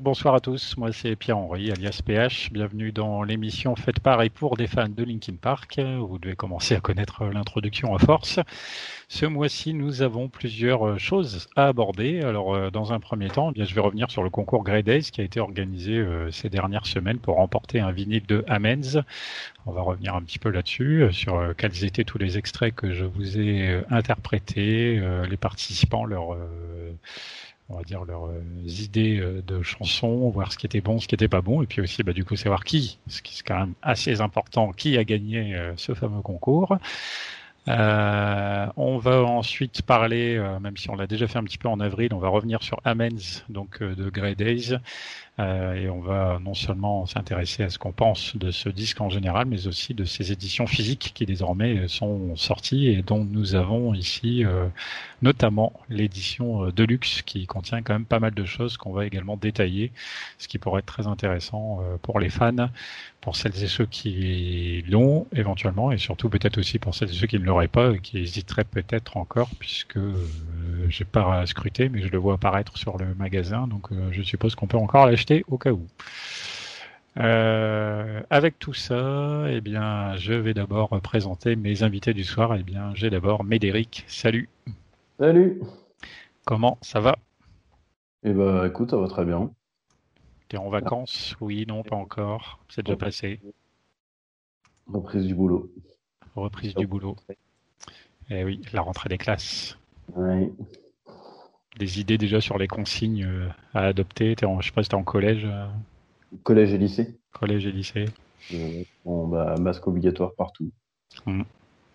[0.00, 0.76] Bonsoir à tous.
[0.76, 2.50] Moi, c'est Pierre-Henri, alias PH.
[2.52, 5.78] Bienvenue dans l'émission faite par et pour des fans de Linkin Park.
[5.78, 8.40] Vous devez commencer à connaître l'introduction à force.
[9.08, 12.20] Ce mois-ci, nous avons plusieurs choses à aborder.
[12.22, 15.10] Alors, euh, dans un premier temps, eh je vais revenir sur le concours Grey Days
[15.12, 18.98] qui a été organisé euh, ces dernières semaines pour remporter un vinyle de Amens.
[19.64, 22.92] On va revenir un petit peu là-dessus, euh, sur quels étaient tous les extraits que
[22.92, 26.36] je vous ai interprétés, les participants, leur
[27.68, 31.08] on va dire leurs euh, idées euh, de chansons, voir ce qui était bon, ce
[31.08, 33.42] qui était pas bon, et puis aussi bah, du coup savoir qui, ce qui est
[33.42, 36.78] quand même assez important, qui a gagné euh, ce fameux concours.
[37.68, 41.80] Euh, on va ensuite parler, même si on l'a déjà fait un petit peu en
[41.80, 44.76] avril, on va revenir sur Amens, donc de Grey Days,
[45.38, 49.10] euh, et on va non seulement s'intéresser à ce qu'on pense de ce disque en
[49.10, 53.92] général, mais aussi de ces éditions physiques qui désormais sont sorties et dont nous avons
[53.92, 54.66] ici euh,
[55.20, 59.36] notamment l'édition euh, Deluxe qui contient quand même pas mal de choses qu'on va également
[59.36, 59.92] détailler,
[60.38, 62.70] ce qui pourrait être très intéressant pour les fans,
[63.20, 67.26] pour celles et ceux qui l'ont éventuellement, et surtout peut-être aussi pour celles et ceux
[67.26, 69.98] qui ne l'auraient pas et qui hésiteraient peut-être encore, puisque
[70.88, 74.66] j'ai pas scruté, mais je le vois apparaître sur le magasin, donc je suppose qu'on
[74.66, 75.86] peut encore l'acheter au cas où.
[77.18, 82.54] Euh, avec tout ça, eh bien, je vais d'abord présenter mes invités du soir.
[82.56, 84.04] Eh bien, j'ai d'abord Médéric.
[84.06, 84.48] Salut.
[85.18, 85.62] Salut.
[86.44, 87.16] Comment ça va?
[88.22, 89.50] Eh ben, écoute, ça va très bien.
[90.48, 91.34] T'es en vacances?
[91.40, 92.60] Oui, non, pas encore.
[92.68, 93.40] C'est déjà passé.
[94.86, 95.70] Reprise du boulot.
[96.36, 97.16] Reprise du boulot.
[98.30, 99.78] Eh oui, la rentrée des classes.
[100.14, 100.52] Oui
[101.78, 104.94] des idées déjà sur les consignes euh, à adopter Je Je sais pas si tu
[104.94, 105.44] en collège.
[105.44, 105.66] Euh.
[106.42, 107.18] Collège et lycée.
[107.32, 108.06] Collège et lycée.
[108.52, 110.70] Euh, bah, masque obligatoire partout.
[111.24, 111.42] Hmm.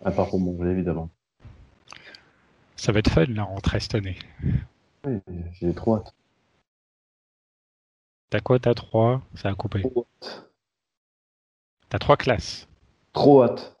[0.04, 1.10] À part pour manger, évidemment.
[2.76, 4.18] Ça va être fun la rentrée cette année.
[5.04, 5.20] Oui,
[5.60, 6.14] j'ai trop hâte.
[8.30, 9.22] T'as quoi T'as trois?
[9.34, 9.82] Ça a coupé.
[11.88, 12.66] T'as trois classes.
[13.12, 13.76] Trop hâte.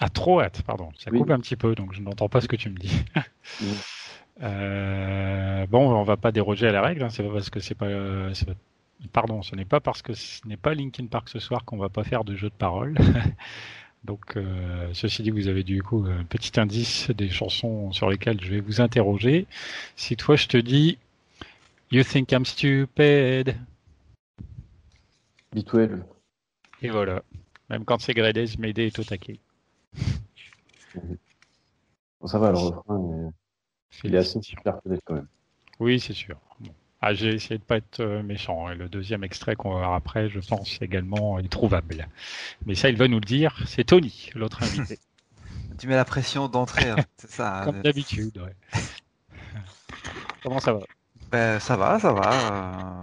[0.00, 0.90] Ah, trop hâte, pardon.
[0.98, 3.04] Ça coupe un petit peu, donc je n'entends pas ce que tu me dis.
[4.42, 7.02] Euh, bon, on va pas déroger à la règle.
[7.02, 7.88] Hein, c'est pas parce que c'est pas,
[9.12, 11.88] Pardon, ce n'est pas parce que ce n'est pas Linkin Park ce soir qu'on va
[11.88, 12.96] pas faire de jeu de parole.
[14.04, 18.40] Donc, euh, ceci dit, vous avez du coup un petit indice des chansons sur lesquelles
[18.40, 19.46] je vais vous interroger.
[19.96, 20.98] Si toi je te dis
[21.90, 23.56] You think I'm stupid.
[25.54, 26.02] B12.
[26.80, 27.22] Et voilà.
[27.70, 29.38] Même quand c'est Gradez, Mayday est au taquet.
[32.24, 33.32] ça va, le refrain.
[34.04, 35.26] Il est assez super quand même.
[35.80, 36.36] Oui, c'est sûr.
[37.04, 38.70] Ah, j'ai essayé de pas être euh, méchant.
[38.70, 42.06] Et le deuxième extrait qu'on va voir après, je pense également introuvable.
[42.64, 43.60] Mais ça, il va nous le dire.
[43.66, 45.00] C'est Tony, l'autre invité.
[45.78, 47.62] tu mets la pression d'entrée, hein, c'est ça.
[47.64, 48.54] Comme d'habitude, ouais.
[50.44, 50.80] Comment ça va?
[51.32, 53.00] Ben, Ça va, ça va.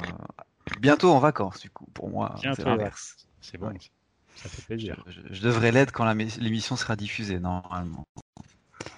[0.79, 2.35] Bientôt en vacances, du coup, pour moi.
[2.41, 3.27] C'est l'inverse.
[3.41, 3.73] C'est bon,
[4.35, 5.03] ça fait plaisir.
[5.07, 8.07] Je, devrais l'être quand l'émission sera diffusée, normalement.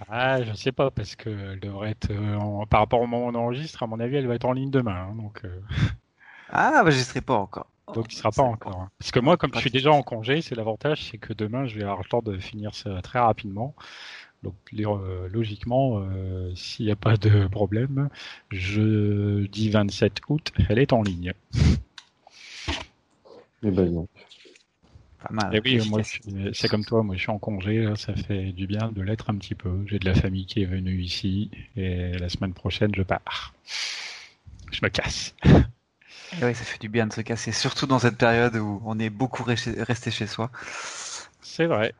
[0.10, 3.36] Ah, je sais pas, parce qu'elle devrait être, euh, par rapport au moment où on
[3.36, 5.08] enregistre, à mon avis, elle va être en ligne demain.
[5.10, 5.62] Hein, donc, euh.
[6.50, 7.68] Ah, bah, j'y serai pas encore.
[7.94, 8.80] Donc, il sera pas encore.
[8.80, 8.92] Hein.
[9.00, 11.76] Parce que moi, comme je suis déjà en congé, c'est l'avantage, c'est que demain, je
[11.76, 13.76] vais avoir le temps de finir ça très rapidement.
[14.44, 16.02] Donc, euh, logiquement,
[16.56, 18.10] s'il n'y a pas de problème,
[18.50, 21.34] jeudi 27 août, elle est en ligne.
[23.64, 24.08] Eh ben non.
[25.54, 26.02] Et eh oui, moi,
[26.54, 29.36] c'est comme toi, moi je suis en congé, ça fait du bien de l'être un
[29.36, 29.84] petit peu.
[29.86, 33.54] J'ai de la famille qui est venue ici et la semaine prochaine je pars.
[34.72, 35.36] Je me casse.
[35.46, 38.98] Et oui, ça fait du bien de se casser, surtout dans cette période où on
[39.00, 40.50] est beaucoup resté chez soi.
[41.42, 41.94] C'est vrai.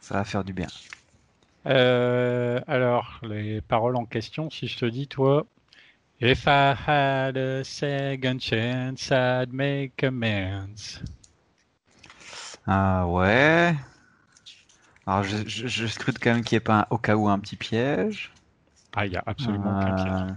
[0.00, 0.68] Ça va faire du bien.
[1.66, 5.46] Euh, alors, les paroles en question, si je te dis, toi,
[6.20, 11.00] If I had a second chance, I'd make amends.
[12.66, 13.74] Ah ouais.
[15.06, 17.56] Alors je, je, scrute quand même qu'il n'y ait pas au cas où un petit
[17.56, 18.32] piège.
[18.96, 20.36] Ah, il y a absolument aucun piège.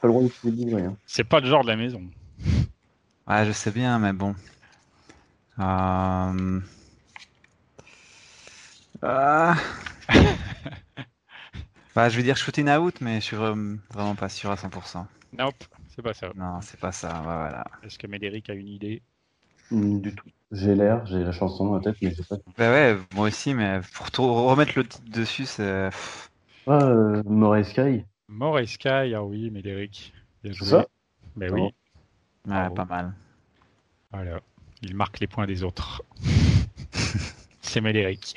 [0.00, 0.96] Pas le droit d'utiliser rien.
[1.06, 2.02] C'est pas le genre de la maison.
[3.26, 4.34] Ouais, je sais bien, mais bon.
[5.58, 6.60] Euh...
[9.00, 9.56] Ah.
[11.94, 15.06] bah, je vais dire shooting out, mais je suis vraiment pas sûr à 100%.
[15.38, 15.64] Nope,
[15.94, 16.30] c'est pas ça.
[16.34, 17.20] Non, c'est pas ça.
[17.22, 17.64] voilà.
[17.82, 19.02] Est-ce que Médéric a une idée
[19.70, 20.28] du tout.
[20.52, 22.36] J'ai l'air, j'ai la chanson dans la tête, mais j'ai pas.
[22.56, 25.90] Bah ouais, moi aussi, mais pour tout remettre le titre dessus, c'est.
[26.66, 28.04] Ah, euh, Moray Sky.
[28.28, 30.12] More Sky, ah oui, Médéric.
[30.42, 30.68] Bien joué.
[30.68, 30.86] Ça?
[31.36, 31.64] Mais Bravo.
[31.64, 31.74] oui,
[32.46, 32.74] Ouais, Bravo.
[32.74, 33.14] pas mal.
[34.12, 34.40] voilà.
[34.82, 36.02] Il marque les points des autres.
[37.60, 38.34] c'est Médéric.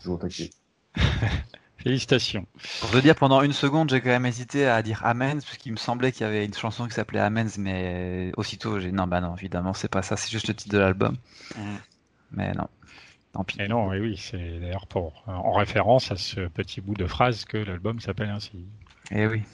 [0.00, 0.50] Toujours taqué.
[1.86, 2.44] Félicitations.
[2.80, 5.70] Pour te dire, pendant une seconde, j'ai quand même hésité à dire Amens, parce qu'il
[5.70, 9.20] me semblait qu'il y avait une chanson qui s'appelait Amens, mais aussitôt, j'ai non, bah
[9.20, 11.16] non, évidemment, c'est pas ça, c'est juste le titre de l'album.
[12.32, 12.66] Mais non,
[13.32, 13.62] tant pis.
[13.62, 17.44] Et non, oui, oui, c'est d'ailleurs pour en référence à ce petit bout de phrase
[17.44, 18.66] que l'album s'appelle ainsi.
[19.12, 19.44] Eh oui.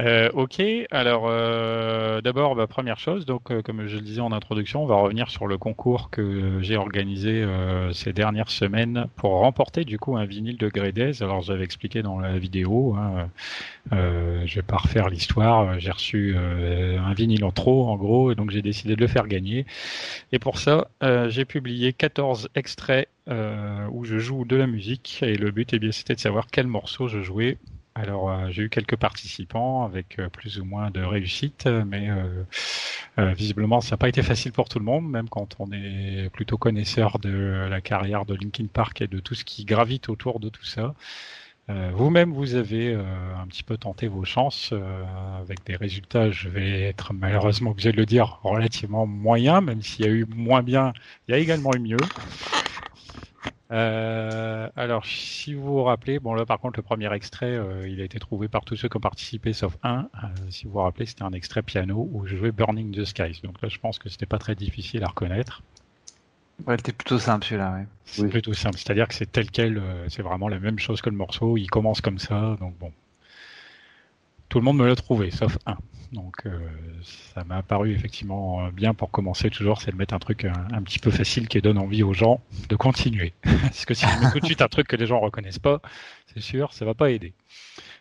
[0.00, 4.32] Euh, ok, alors euh, d'abord, bah, première chose, donc euh, comme je le disais en
[4.32, 9.32] introduction, on va revenir sur le concours que j'ai organisé euh, ces dernières semaines pour
[9.32, 11.22] remporter du coup un vinyle de Grédez.
[11.22, 13.28] Alors j'avais expliqué dans la vidéo, hein,
[13.92, 15.78] euh, je vais pas refaire l'histoire.
[15.78, 19.08] J'ai reçu euh, un vinyle en trop, en gros, et donc j'ai décidé de le
[19.08, 19.66] faire gagner.
[20.32, 25.18] Et pour ça, euh, j'ai publié 14 extraits euh, où je joue de la musique,
[25.22, 27.58] et le but, eh bien, c'était de savoir quel morceau je jouais
[28.00, 32.44] alors, euh, j'ai eu quelques participants avec euh, plus ou moins de réussite, mais euh,
[33.18, 36.30] euh, visiblement, ça n'a pas été facile pour tout le monde, même quand on est
[36.32, 40.40] plutôt connaisseur de la carrière de Linkin Park et de tout ce qui gravite autour
[40.40, 40.94] de tout ça.
[41.68, 44.72] Euh, Vous-même, vous avez un petit peu tenté vos chances
[45.38, 50.06] avec des résultats, je vais être malheureusement obligé de le dire, relativement moyens, même s'il
[50.06, 50.94] y a eu moins bien,
[51.28, 51.98] il y a également eu mieux.
[53.72, 58.00] Euh, alors, si vous vous rappelez, bon là par contre le premier extrait, euh, il
[58.00, 60.08] a été trouvé par tous ceux qui ont participé sauf un.
[60.24, 63.40] Euh, si vous vous rappelez, c'était un extrait piano où je jouais Burning the Skies.
[63.44, 65.62] Donc là, je pense que c'était pas très difficile à reconnaître.
[66.66, 67.86] Ouais, c'était plutôt simple celui-là, ouais.
[68.04, 68.28] C'est Oui.
[68.28, 71.16] plutôt simple, c'est-à-dire que c'est tel quel, euh, c'est vraiment la même chose que le
[71.16, 71.56] morceau.
[71.56, 72.92] Il commence comme ça, donc bon.
[74.50, 75.76] Tout le monde me l'a trouvé, sauf un.
[76.12, 76.58] Donc euh,
[77.34, 80.98] ça m'a paru effectivement bien pour commencer toujours, c'est de mettre un truc un, petit
[80.98, 83.32] peu facile qui donne envie aux gens de continuer.
[83.42, 85.80] Parce que si je mets tout de suite un truc que les gens reconnaissent pas,
[86.34, 87.32] c'est sûr, ça va pas aider.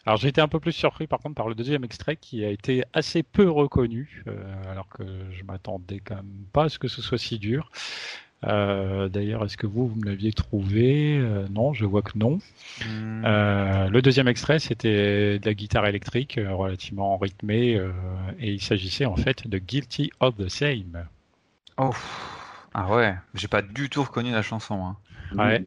[0.05, 2.49] Alors j'ai été un peu plus surpris par contre par le deuxième extrait qui a
[2.49, 6.87] été assez peu reconnu, euh, alors que je m'attendais quand même pas à ce que
[6.87, 7.69] ce soit si dur.
[8.45, 11.17] Euh, D'ailleurs, est-ce que vous, vous me l'aviez trouvé?
[11.17, 12.39] Euh, Non, je vois que non.
[12.85, 13.23] Hmm.
[13.25, 17.91] Euh, le deuxième extrait, c'était de la guitare électrique relativement rythmée euh,
[18.39, 21.05] et il s'agissait en fait de Guilty of the Same.
[21.77, 21.91] Oh.
[22.73, 24.83] Ah ouais, j'ai pas du tout reconnu la chanson.
[24.85, 24.97] Hein.
[25.35, 25.65] Ouais.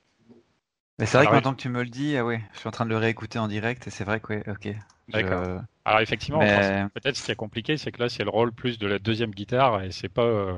[0.99, 1.37] Mais c'est vrai Ah que ouais.
[1.39, 3.39] maintenant que tu me le dis, ah ouais, je suis en train de le réécouter
[3.39, 4.69] en direct et c'est vrai que ouais, ok.
[5.09, 5.63] Je- D'accord.
[5.85, 8.79] Alors effectivement, Mais- peut-être ce qui est compliqué, c'est que là, c'est le rôle plus
[8.79, 10.55] de la deuxième guitare et c'est pas euh,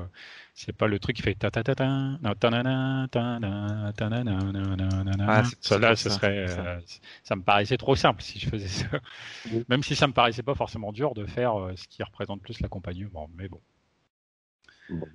[0.57, 3.39] c'est pas le truc qui fait ta ta ta ta non, ta na na, ta
[3.39, 5.25] na, ta na na, na, na, na, na.
[5.27, 6.61] Ah, ça là ce ça, serait ça.
[6.61, 6.79] euh,
[7.23, 8.87] ça me paraissait trop simple si je faisais ça
[9.51, 9.65] Oui.
[9.69, 12.59] même si ça me paraissait pas forcément dur de faire euh, ce qui représente plus
[12.61, 13.61] l'accompagnement mais bon
[14.89, 15.07] Bon.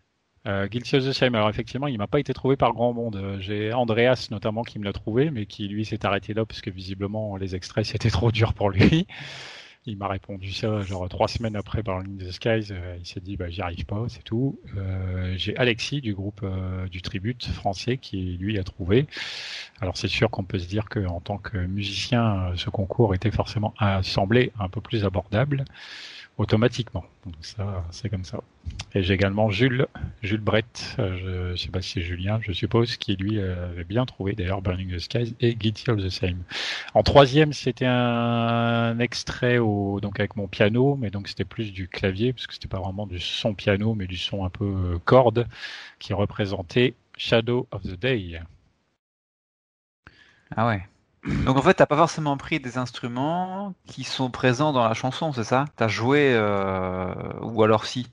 [0.46, 3.16] Euh, Guilty of the Same, alors effectivement, il m'a pas été trouvé par grand monde.
[3.16, 6.62] Euh, J'ai Andreas notamment qui me l'a trouvé, mais qui lui s'est arrêté là parce
[6.62, 9.06] que visiblement les extraits c'était trop dur pour lui.
[9.86, 12.70] Il m'a répondu ça genre trois semaines après Burning the Skies.
[12.70, 14.58] euh, il s'est dit bah j'y arrive pas, c'est tout.
[14.76, 19.06] Euh, J'ai Alexis du groupe euh, du Tribute français qui lui a trouvé.
[19.80, 23.14] Alors c'est sûr qu'on peut se dire que en tant que musicien, euh, ce concours
[23.14, 25.64] était forcément semblé un peu plus abordable
[26.40, 27.04] automatiquement.
[27.26, 28.40] Donc ça, c'est comme ça.
[28.94, 29.86] Et j'ai également Jules,
[30.22, 33.84] Jules Brett, euh, je sais pas si c'est Julien, je suppose, qui lui euh, avait
[33.84, 36.42] bien trouvé d'ailleurs Burning the Skies et Guilty of the Same.
[36.94, 41.88] En troisième, c'était un extrait au, donc avec mon piano, mais donc c'était plus du
[41.88, 44.98] clavier, parce que c'était pas vraiment du son piano, mais du son un peu euh,
[45.04, 45.46] corde,
[45.98, 48.40] qui représentait Shadow of the Day.
[50.56, 50.82] Ah ouais.
[51.44, 55.32] Donc en fait, t'as pas forcément pris des instruments qui sont présents dans la chanson,
[55.32, 55.64] c'est ça?
[55.76, 57.14] T'as joué euh...
[57.42, 58.06] ou alors si?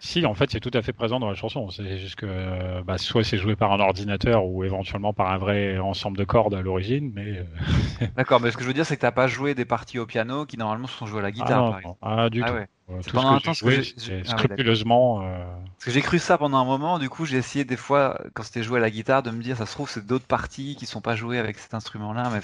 [0.00, 1.68] Si, en fait, c'est tout à fait présent dans la chanson.
[1.70, 5.38] C'est juste que euh, bah, soit c'est joué par un ordinateur ou éventuellement par un
[5.38, 7.44] vrai ensemble de cordes à l'origine, mais euh,
[8.16, 10.06] D'accord, mais ce que je veux dire, c'est que t'as pas joué des parties au
[10.06, 12.46] piano qui normalement sont jouées à la ah, guitare, non, par non, ah, du Ah
[12.48, 12.54] tout.
[12.54, 12.68] ouais.
[12.90, 13.82] Euh, Tout pendant ce que temps j'ai ce que joué,
[14.26, 15.22] ah oui, scrupuleusement.
[15.22, 15.44] euh,
[15.76, 18.42] Parce que j'ai cru ça pendant un moment, du coup j'ai essayé des fois, quand
[18.42, 20.86] c'était joué à la guitare, de me dire, ça se trouve, c'est d'autres parties qui
[20.86, 22.40] sont pas jouées avec cet instrument-là, mais...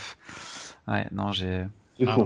[0.92, 1.64] Ouais, non, j'ai
[1.98, 2.16] C'est Ah,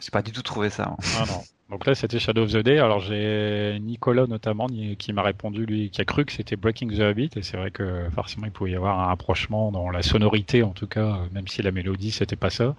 [0.00, 0.88] j'ai pas du tout trouvé ça.
[0.90, 0.96] hein.
[1.12, 1.42] Ah non.
[1.72, 2.78] Donc là, c'était Shadow of the Day.
[2.78, 7.00] Alors j'ai Nicolas notamment qui m'a répondu, lui, qui a cru que c'était Breaking the
[7.00, 7.30] Habit.
[7.36, 10.72] Et c'est vrai que forcément, il pouvait y avoir un rapprochement dans la sonorité, en
[10.72, 12.74] tout cas, même si la mélodie, c'était pas ça.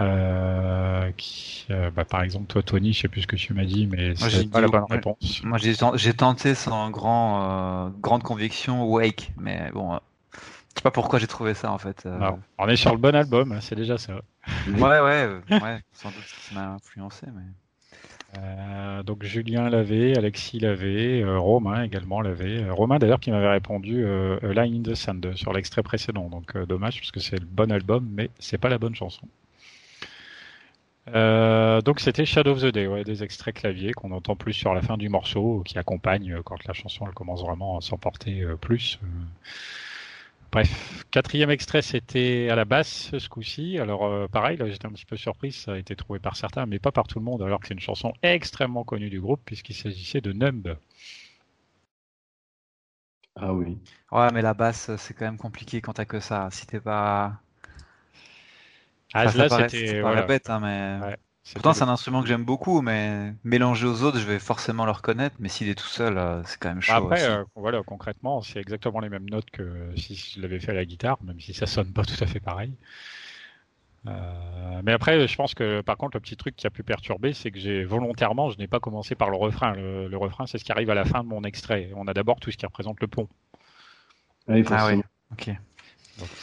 [0.00, 3.64] Euh, qui, euh, bah, par exemple, toi, Tony, je sais plus ce que tu m'as
[3.64, 5.44] dit, mais c'est pas la bonne réponse.
[5.44, 9.98] Moi, j'ai tenté sans grand, euh, grande conviction Wake, mais bon, euh,
[10.34, 10.38] je
[10.80, 12.06] sais pas pourquoi j'ai trouvé ça en fait.
[12.58, 14.14] on est sur le bon album, hein, c'est déjà ça.
[14.66, 17.42] ouais, ouais, ouais, sans doute ça m'a influencé, mais.
[19.04, 22.68] Donc Julien l'avait, Alexis l'avait, Romain également l'avait.
[22.70, 24.04] Romain d'ailleurs qui m'avait répondu
[24.42, 26.28] Line in the Sand sur l'extrait précédent.
[26.28, 29.26] Donc dommage parce que c'est le bon album, mais c'est pas la bonne chanson.
[31.14, 34.74] Euh, donc c'était Shadow of the Day, ouais, des extraits clavier qu'on entend plus sur
[34.74, 38.42] la fin du morceau, qui accompagne euh, quand la chanson elle commence vraiment à s'emporter
[38.42, 38.98] euh, plus.
[40.56, 43.78] Bref, quatrième extrait c'était à la basse ce coup-ci.
[43.78, 46.78] Alors pareil, là j'étais un petit peu surpris, ça a été trouvé par certains, mais
[46.78, 49.74] pas par tout le monde, alors que c'est une chanson extrêmement connue du groupe puisqu'il
[49.74, 50.78] s'agissait de Numb.
[53.38, 53.76] Ah oui.
[54.10, 56.48] Ouais, mais la basse c'est quand même compliqué quand t'as que ça.
[56.50, 57.38] Si t'es pas
[59.12, 60.00] ah, là, c'était.
[60.00, 60.22] Voilà.
[60.22, 61.16] bête, hein, mais.
[61.54, 64.90] Pourtant, c'est un instrument que j'aime beaucoup, mais mélangé aux autres, je vais forcément le
[64.90, 65.36] reconnaître.
[65.38, 66.92] Mais s'il est tout seul, euh, c'est quand même chaud.
[66.94, 70.74] Après, euh, voilà, concrètement, c'est exactement les mêmes notes que si je l'avais fait à
[70.74, 72.72] la guitare, même si ça sonne pas tout à fait pareil.
[74.08, 77.32] Euh, mais après, je pense que par contre, le petit truc qui a pu perturber,
[77.32, 79.72] c'est que j'ai volontairement, je n'ai pas commencé par le refrain.
[79.74, 81.90] Le, refrain, c'est ce qui arrive à la fin de mon extrait.
[81.96, 83.28] On a d'abord tout ce qui représente le pont.
[84.48, 85.56] Ah, ah oui, ok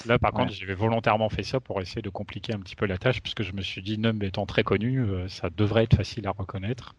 [0.06, 2.98] là, par contre, j'avais volontairement fait ça pour essayer de compliquer un petit peu la
[2.98, 6.28] tâche, puisque je me suis dit, Numb étant très connu, euh, ça devrait être facile
[6.28, 6.96] à reconnaître.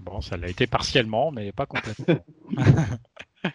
[0.00, 2.24] Bon, ça l'a été partiellement, mais pas complètement.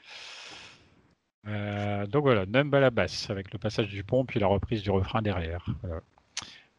[1.48, 4.84] Euh, donc voilà, Numb à la basse, avec le passage du pont, puis la reprise
[4.84, 5.66] du refrain derrière.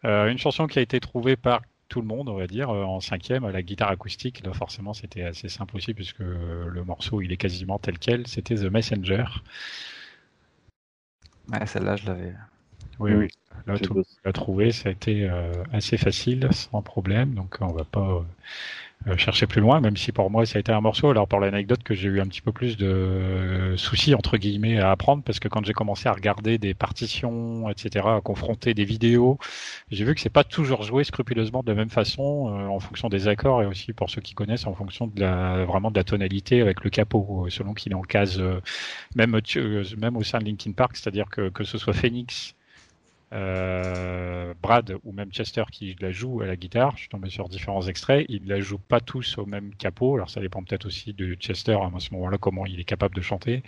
[0.05, 3.01] Euh, une chanson qui a été trouvée par tout le monde, on va dire, en
[3.01, 4.47] cinquième, à la guitare acoustique.
[4.47, 8.29] Là, forcément, c'était assez simple aussi, puisque le morceau, il est quasiment tel quel.
[8.29, 9.25] C'était The Messenger.
[11.53, 12.35] Ouais, celle-là, je l'avais.
[12.99, 13.29] Oui, oui.
[13.67, 17.35] Là, tout, l'a trouvé, ça a été euh, assez facile, sans problème.
[17.35, 18.23] Donc, on va pas euh,
[19.17, 21.11] chercher plus loin, même si pour moi ça a été un morceau.
[21.11, 24.91] Alors pour l'anecdote que j'ai eu un petit peu plus de soucis entre guillemets à
[24.91, 29.39] apprendre parce que quand j'ai commencé à regarder des partitions, etc., à confronter des vidéos,
[29.91, 33.09] j'ai vu que c'est pas toujours joué scrupuleusement de la même façon euh, en fonction
[33.09, 36.05] des accords et aussi pour ceux qui connaissent en fonction de la vraiment de la
[36.05, 38.43] tonalité avec le capot selon qu'il est en case
[39.15, 39.41] même
[39.99, 42.55] même au sein de Linkin Park, c'est-à-dire que que ce soit Phoenix
[43.33, 47.49] euh, Brad ou même Chester qui la joue à la guitare, je suis tombé sur
[47.49, 51.13] différents extraits, ils la jouent pas tous au même capot, alors ça dépend peut-être aussi
[51.13, 53.63] de Chester à ce moment-là comment il est capable de chanter,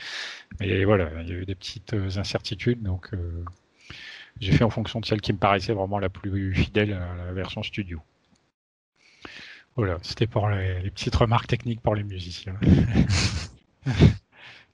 [0.58, 3.44] mais voilà, il y a eu des petites euh, incertitudes, donc euh,
[4.40, 7.32] j'ai fait en fonction de celle qui me paraissait vraiment la plus fidèle à la
[7.32, 8.00] version studio.
[9.76, 12.56] Voilà, c'était pour les petites remarques techniques pour les musiciens.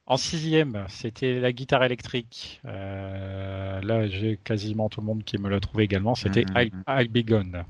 [0.09, 2.63] En sixième, c'était la guitare électrique.
[2.65, 6.15] Euh, là, j'ai quasiment tout le monde qui me l'a trouvé également.
[6.15, 7.65] C'était mm I, Be Gone.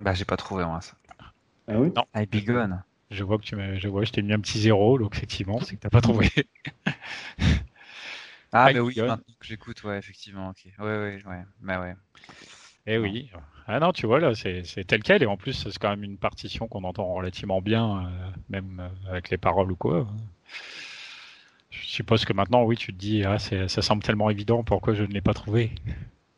[0.00, 0.94] Bah, j'ai pas trouvé moi ça.
[1.68, 1.92] Ah oui?
[1.94, 2.06] Non.
[2.16, 2.82] I Be Gone.
[3.10, 5.76] Je vois que tu je vois, je t'ai mis un petit zéro, donc effectivement, c'est
[5.76, 6.30] que t'as pas trouvé.
[8.52, 10.72] ah, mais oui, maintenant que j'écoute, ouais, effectivement, ok.
[10.78, 11.96] Ouais, ouais, ouais, mais ouais.
[12.86, 13.30] Eh oui.
[13.66, 16.16] Ah non, tu vois, là, c'est tel quel, et en plus, c'est quand même une
[16.16, 20.08] partition qu'on entend relativement bien, euh, même euh, avec les paroles ou quoi.
[21.70, 25.02] Je suppose que maintenant, oui, tu te dis, ah, ça semble tellement évident, pourquoi je
[25.02, 25.72] ne l'ai pas trouvé?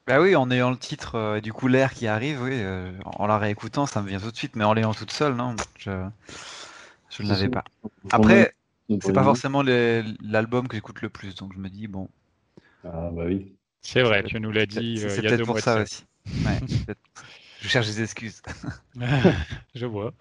[0.07, 3.27] Bah oui, en ayant le titre euh, du coup l'air qui arrive, oui, euh, en
[3.27, 5.91] la réécoutant, ça me vient tout de suite, mais en l'ayant toute seule, non, je,
[7.11, 7.65] je ne l'avais pas.
[8.11, 8.53] Après,
[9.01, 12.09] c'est pas forcément l'album que j'écoute le plus, donc je me dis, bon.
[12.85, 13.57] Ah bah oui.
[13.81, 15.61] C'est vrai, tu nous l'as dit euh, il y a deux mois.
[15.61, 16.05] C'est peut-être pour ça aussi.
[17.61, 18.43] je cherche des excuses.
[19.75, 20.13] je vois.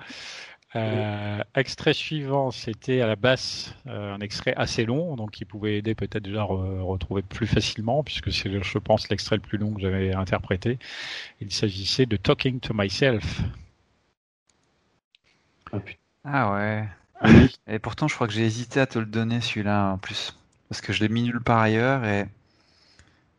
[0.76, 5.78] Euh, extrait suivant, c'était à la basse euh, un extrait assez long, donc qui pouvait
[5.78, 9.74] aider peut-être déjà à retrouver plus facilement, puisque c'est, je pense, l'extrait le plus long
[9.74, 10.80] que j'avais interprété.
[11.42, 13.42] Il s'agissait de Talking to Myself.
[15.74, 15.80] Ah,
[16.24, 16.88] ah ouais.
[17.68, 20.38] et pourtant, je crois que j'ai hésité à te le donner celui-là en plus,
[20.70, 22.28] parce que je l'ai mis nulle part ailleurs et.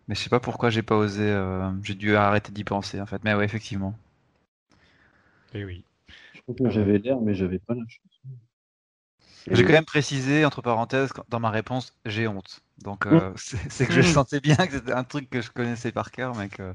[0.08, 1.22] Mais je sais pas pourquoi j'ai pas osé.
[1.22, 3.22] Euh, j'ai dû arrêter d'y penser en fait.
[3.24, 3.96] Mais ouais, effectivement.
[5.54, 5.64] Et
[6.66, 8.37] j'avais l'air, mais j'avais pas la chanson.
[9.50, 12.61] J'ai quand même précisé, entre parenthèses, dans ma réponse, j'ai honte.
[12.82, 16.11] Donc, euh, c'est que je sentais bien que c'était un truc que je connaissais par
[16.11, 16.75] cœur, mais que.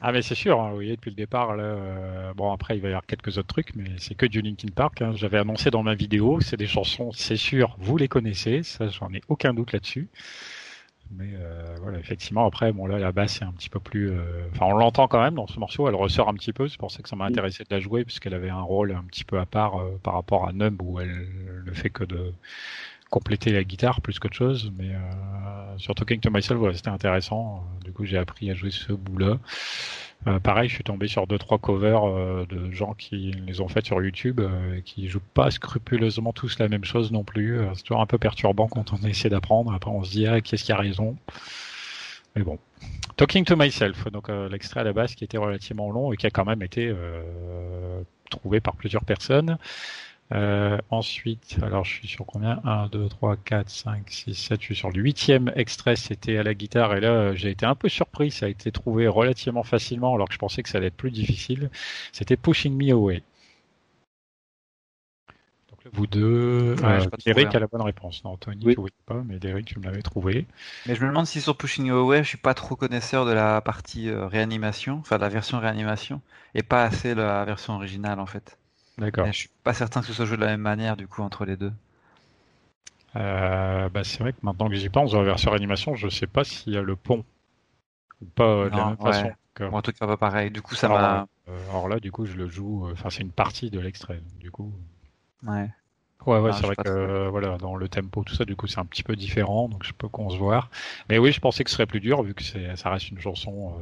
[0.00, 2.80] Ah, mais c'est sûr, hein, vous voyez, depuis le départ, là, euh, bon, après, il
[2.80, 5.02] va y avoir quelques autres trucs, mais c'est que du Linkin Park.
[5.02, 5.12] Hein.
[5.16, 9.12] J'avais annoncé dans ma vidéo, c'est des chansons, c'est sûr, vous les connaissez, ça, j'en
[9.12, 10.08] ai aucun doute là-dessus.
[11.10, 14.10] Mais euh, voilà, effectivement, après, bon là, la basse est un petit peu plus.
[14.10, 15.88] Euh, enfin, on l'entend quand même dans ce morceau.
[15.88, 16.68] Elle ressort un petit peu.
[16.68, 19.04] C'est pour ça que ça m'a intéressé de la jouer, puisqu'elle avait un rôle un
[19.04, 21.28] petit peu à part euh, par rapport à Numb, où elle
[21.66, 22.32] ne fait que de
[23.10, 24.70] compléter la guitare plus qu'autre chose.
[24.78, 24.90] Mais
[25.78, 27.64] sur Talking to Myself, voilà, c'était intéressant.
[27.82, 29.38] Du coup, j'ai appris à jouer ce bout-là.
[30.28, 33.68] Euh, pareil, je suis tombé sur deux trois covers euh, de gens qui les ont
[33.68, 37.60] faites sur YouTube euh, et qui jouent pas scrupuleusement tous la même chose non plus.
[37.74, 39.72] c'est toujours un peu perturbant quand on essaie d'apprendre.
[39.72, 41.16] Après, on se dit ah, qu'est-ce qui a raison?
[42.36, 42.58] Mais bon.
[43.16, 46.30] Talking to Myself, donc l'extrait à la base qui était relativement long et qui a
[46.30, 46.94] quand même été
[48.30, 49.58] trouvé par plusieurs personnes.
[50.32, 52.60] Euh, ensuite, alors je suis sur combien?
[52.64, 56.42] 1, 2, 3, 4, 5, 6, 7, je suis sur le huitième extrait, c'était à
[56.42, 60.14] la guitare et là j'ai été un peu surpris, ça a été trouvé relativement facilement
[60.14, 61.70] alors que je pensais que ça allait être plus difficile.
[62.12, 63.22] C'était Pushing Me Away.
[65.70, 68.22] Donc là, vous deux, euh, Derek a la bonne réponse.
[68.24, 68.74] Non, Tony, oui.
[68.74, 70.46] tu ne pas, mais Derek, tu me l'avais trouvé.
[70.86, 73.32] Mais je me demande si sur Pushing Me Away, je suis pas trop connaisseur de
[73.32, 76.20] la partie euh, réanimation, enfin de la version réanimation,
[76.54, 78.58] et pas assez la version originale en fait.
[78.98, 79.26] D'accord.
[79.26, 81.44] Je suis pas certain que ce soit joué de la même manière du coup entre
[81.44, 81.72] les deux.
[83.16, 86.26] Euh, bah, c'est vrai que maintenant que j'y pense, dans la version animation, je sais
[86.26, 87.24] pas s'il y a le pont
[88.20, 89.32] ou pas de la même façon.
[89.60, 90.50] en tout cas, pas pareil.
[90.50, 92.86] Du coup, ça alors, euh, alors là, du coup, je le joue.
[92.86, 94.20] Euh, enfin, c'est une partie de l'extrait.
[94.38, 94.72] Du coup.
[95.46, 95.70] Ouais.
[96.26, 98.84] Ouais, ouais, c'est vrai que voilà, dans le tempo, tout ça, du coup, c'est un
[98.84, 100.68] petit peu différent, donc je peux concevoir.
[101.08, 103.80] Mais oui, je pensais que ce serait plus dur vu que ça reste une chanson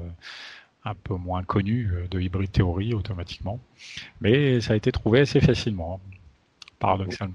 [0.87, 3.61] un peu moins connu euh, de Hybrid Theory automatiquement.
[4.21, 6.01] Mais ça a été trouvé assez facilement,
[6.79, 7.35] paradoxalement,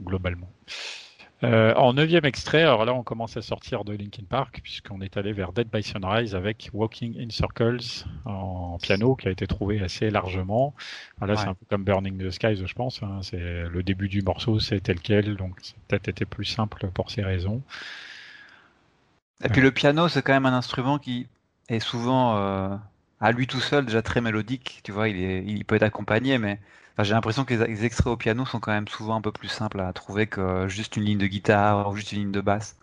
[0.00, 0.50] globalement.
[1.42, 5.16] Euh, en neuvième extrait, alors là on commence à sortir de Linkin Park puisqu'on est
[5.16, 9.80] allé vers Dead by Sunrise avec Walking in Circles en piano qui a été trouvé
[9.80, 10.74] assez largement.
[11.20, 13.02] là c'est un peu comme Burning the Skies je pense.
[13.02, 13.18] Hein.
[13.22, 17.10] C'est le début du morceau, c'est tel quel, donc ça peut-être été plus simple pour
[17.10, 17.60] ces raisons.
[19.44, 21.26] Et puis le piano c'est quand même un instrument qui
[21.68, 22.76] est souvent euh,
[23.20, 24.80] à lui tout seul déjà très mélodique.
[24.84, 26.60] Tu vois, il, est, il peut être accompagné, mais
[26.98, 29.80] j'ai l'impression que les, extraits au piano sont quand même souvent un peu plus simples
[29.80, 32.76] à trouver que juste une ligne de guitare ou juste une ligne de basse.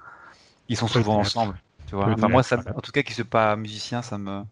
[0.69, 1.55] Ils sont souvent ensemble.
[1.87, 2.09] Tu vois.
[2.09, 4.43] Enfin, moi, ça, en tout cas, qui ne suis pas musicien, ça me,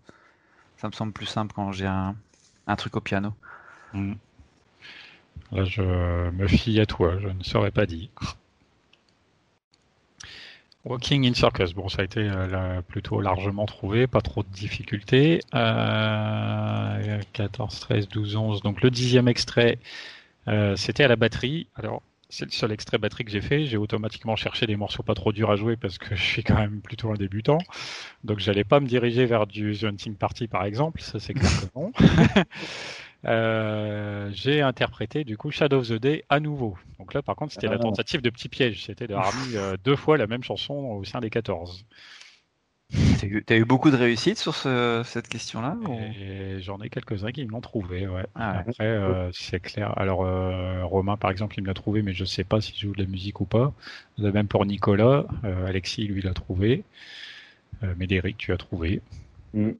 [0.77, 2.15] ça me semble plus simple quand j'ai un,
[2.67, 3.33] un truc au piano.
[3.93, 4.13] Hmm.
[5.51, 8.09] Là, je me fie à toi, je ne saurais pas dire.
[10.85, 15.41] Walking in Circus, bon, ça a été euh, plutôt largement trouvé, pas trop de difficultés.
[15.53, 18.61] Euh, 14, 13, 12, 11.
[18.61, 19.77] Donc le dixième extrait,
[20.47, 21.67] euh, c'était à la batterie.
[21.75, 23.65] Alors, c'est le seul extrait batterie que j'ai fait.
[23.65, 26.55] J'ai automatiquement cherché des morceaux pas trop durs à jouer parce que je suis quand
[26.55, 27.57] même plutôt un débutant.
[28.23, 31.01] Donc, j'allais pas me diriger vers du The Hunting Party, par exemple.
[31.01, 31.91] Ça, c'est clair que non.
[33.25, 36.77] Euh, j'ai interprété du coup Shadow of the Day à nouveau.
[36.99, 37.79] Donc là, par contre, c'était la ah.
[37.79, 38.85] tentative de petit piège.
[38.85, 41.85] C'était d'avoir mis euh, deux fois la même chanson au sein des 14.
[43.45, 45.77] T'as eu, beaucoup de réussite sur cette question-là
[46.59, 48.25] J'en ai quelques-uns qui me l'ont trouvé, ouais.
[48.33, 49.95] Ah Après, euh, c'est clair.
[49.95, 50.19] Alors,
[50.89, 53.07] Romain, par exemple, il me l'a trouvé, mais je sais pas s'il joue de la
[53.07, 53.73] musique ou pas.
[54.17, 55.25] Même pour Nicolas,
[55.67, 56.83] Alexis, lui, l'a trouvé.
[57.97, 59.01] Médéric, tu as trouvé.
[59.53, 59.73] Mm.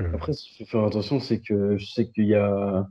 [0.00, 2.86] Euh, Après, ce qu'il faut faire attention, c'est que je sais qu'il y a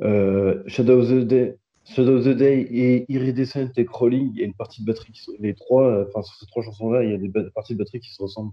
[0.00, 4.30] euh, Shadow of the Day, Shadow of the Day et Iridescent et Crawling.
[4.34, 7.04] Il y a une partie de batterie qui les trois, enfin sur ces trois chansons-là,
[7.04, 8.52] il y a des parties de batterie qui se ressemblent.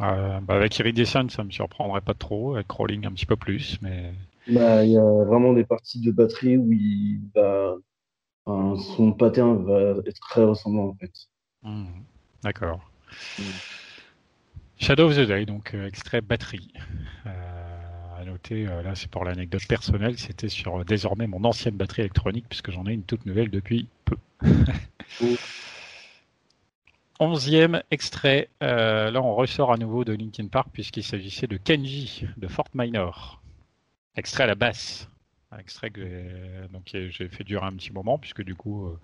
[0.00, 2.54] Euh, bah avec Iridescent, ça me surprendrait pas trop.
[2.54, 4.12] Avec Crawling, un petit peu plus, mais.
[4.48, 7.76] Bah, il y a vraiment des parties de batterie où il va,
[8.46, 11.12] son pattern va être très ressemblant en fait.
[11.62, 11.84] Mmh.
[12.42, 12.80] D'accord.
[13.38, 13.42] Mmh.
[14.80, 16.72] Shadow of the Day, donc euh, extrait batterie.
[17.26, 22.00] Euh, à noter, euh, là c'est pour l'anecdote personnelle, c'était sur désormais mon ancienne batterie
[22.00, 24.16] électronique puisque j'en ai une toute nouvelle depuis peu.
[27.20, 32.48] Onzième extrait, là on ressort à nouveau de Linkin Park puisqu'il s'agissait de Kenji de
[32.48, 33.42] Fort Minor.
[34.16, 35.10] Extrait à la basse.
[35.52, 36.00] Un extrait que
[36.84, 38.98] j'ai fait durer un petit moment puisque du coup euh,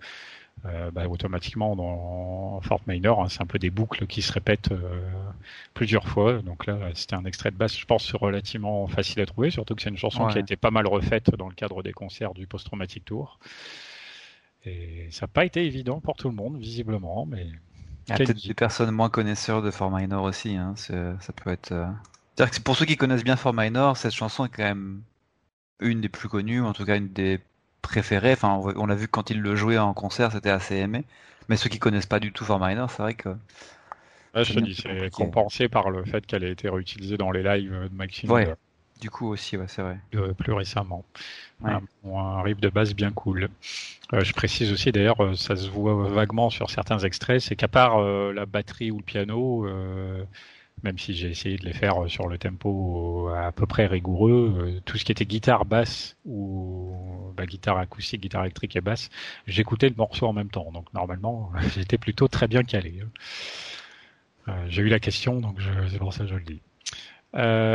[0.63, 5.09] bah, automatiquement dans Fort Minor, hein, c'est un peu des boucles qui se répètent euh,
[5.73, 6.41] plusieurs fois.
[6.41, 9.81] Donc là, c'était un extrait de basse, je pense, relativement facile à trouver, surtout que
[9.81, 12.47] c'est une chanson qui a été pas mal refaite dans le cadre des concerts du
[12.47, 13.39] Post Traumatic Tour.
[14.65, 17.47] Et ça n'a pas été évident pour tout le monde, visiblement, mais.
[18.07, 20.55] Il y a peut-être des personnes moins connaisseurs de Fort Minor aussi.
[20.55, 20.75] Hein.
[20.75, 21.73] Ça peut être.
[21.73, 21.87] Euh,
[22.35, 25.01] C'est-à-dire que pour ceux qui connaissent bien Fort Minor, cette chanson est quand même
[25.79, 27.39] une des plus connues, en tout cas une des
[27.81, 28.33] préféré.
[28.33, 31.03] Enfin, on a vu quand il le jouait en concert, c'était assez aimé.
[31.49, 33.29] Mais ceux qui connaissent pas du tout Fort Minor, c'est vrai que.
[34.35, 37.89] je te dis, c'est compensé par le fait qu'elle ait été réutilisée dans les lives
[37.89, 38.31] de Maxime.
[38.31, 38.53] Ouais.
[38.99, 39.97] Du coup aussi, ouais, c'est vrai.
[40.39, 41.05] plus récemment.
[41.63, 43.49] Un, riff de base bien cool.
[44.11, 48.45] je précise aussi d'ailleurs, ça se voit vaguement sur certains extraits, c'est qu'à part la
[48.45, 49.67] batterie ou le piano,
[50.83, 54.53] même si j'ai essayé de les faire euh, sur le tempo à peu près rigoureux,
[54.57, 56.93] euh, tout ce qui était guitare basse ou
[57.35, 59.09] bah, guitare acoustique, guitare électrique et basse,
[59.47, 60.71] j'écoutais le morceau en même temps.
[60.71, 63.01] Donc normalement, j'étais plutôt très bien calé.
[64.47, 65.59] Euh, j'ai eu la question, donc
[65.89, 66.61] c'est pour ça que je le dis.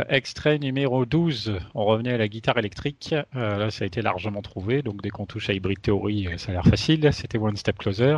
[0.09, 3.13] extrait numéro 12, on revenait à la guitare électrique.
[3.33, 4.81] là, ça a été largement trouvé.
[4.81, 7.07] Donc, dès qu'on touche à Hybrid Theory, ça a l'air facile.
[7.13, 8.17] C'était One Step Closer.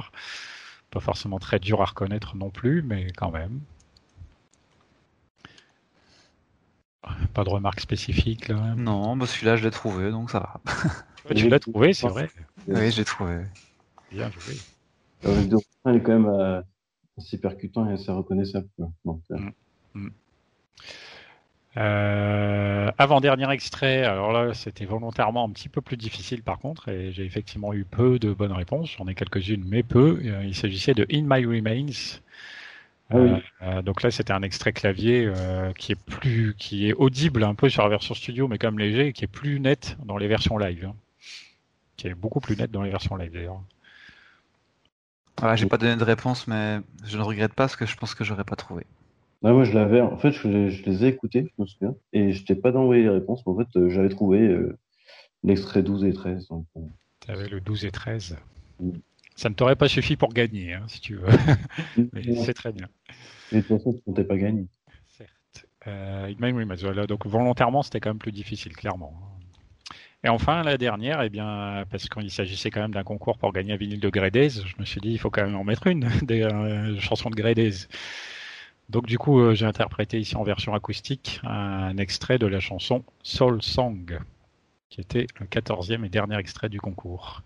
[0.91, 3.59] Pas forcément très dur à reconnaître non plus, mais quand même.
[7.33, 8.73] Pas de remarques spécifiques là?
[8.77, 11.33] Non, bah celui-là je l'ai trouvé donc ça va.
[11.35, 12.29] tu l'as trouvé, c'est vrai
[12.67, 13.41] Oui, j'ai trouvé.
[14.11, 14.55] Bien joué.
[15.23, 15.31] Le
[15.87, 16.61] il est quand même euh,
[17.17, 18.67] assez percutant et assez reconnaissable.
[19.03, 19.37] Donc, euh.
[19.37, 19.51] mm,
[19.95, 20.11] mm.
[21.77, 27.11] Euh, avant-dernier extrait, alors là c'était volontairement un petit peu plus difficile par contre, et
[27.11, 30.21] j'ai effectivement eu peu de bonnes réponses, j'en ai quelques-unes mais peu.
[30.43, 32.21] Il s'agissait de In My Remains
[33.09, 36.93] ah euh, euh, donc là, c'était un extrait clavier euh, qui est plus, qui est
[36.93, 39.95] audible un peu sur la version studio, mais comme léger, et qui est plus net
[40.03, 40.95] dans les versions live, hein.
[41.97, 43.61] qui est beaucoup plus net dans les versions live d'ailleurs.
[45.41, 48.15] Ah, j'ai pas donné de réponse, mais je ne regrette pas parce que je pense
[48.15, 48.85] que j'aurais pas trouvé.
[49.43, 50.01] moi, je l'avais.
[50.01, 53.09] En fait, je, les ai écoutés, je me souviens, et je t'ai pas envoyé les
[53.09, 53.43] réponses.
[53.45, 54.57] Mais en fait, j'avais trouvé
[55.43, 56.47] l'extrait 12 et 13.
[57.19, 58.37] Tu avais le 12 et 13.
[59.35, 61.27] Ça ne t'aurait pas suffi pour gagner, hein, si tu veux.
[62.13, 62.87] Mais c'est très bien.
[63.51, 64.65] Et de toute façon, tu ne pas gagné.
[65.17, 65.65] Certes.
[65.87, 66.33] Euh,
[66.81, 69.13] voilà, donc volontairement, c'était quand même plus difficile, clairement.
[70.23, 73.73] Et enfin, la dernière, eh bien, parce qu'il s'agissait quand même d'un concours pour gagner
[73.73, 76.09] un vinyle de Grédez, je me suis dit, il faut quand même en mettre une,
[76.23, 77.71] des euh, chansons de Grédez.
[78.89, 83.03] Donc du coup, euh, j'ai interprété ici en version acoustique un extrait de la chanson
[83.21, 84.19] Soul Song,
[84.89, 87.43] qui était le quatorzième et dernier extrait du concours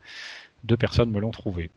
[0.64, 1.70] deux personnes me l'ont trouvé.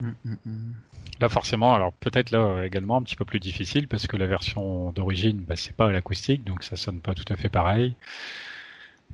[0.00, 0.74] Mm, mm, mm.
[1.20, 4.92] Là, forcément, alors peut-être là également un petit peu plus difficile parce que la version
[4.92, 7.94] d'origine, bah, c'est pas à l'acoustique, donc ça sonne pas tout à fait pareil.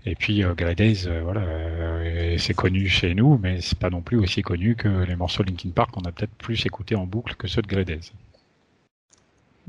[0.05, 4.19] Et puis euh, euh voilà, euh, c'est connu chez nous, mais c'est pas non plus
[4.19, 7.47] aussi connu que les morceaux Linkin Park qu'on a peut-être plus écouté en boucle que
[7.47, 7.85] ceux de Grey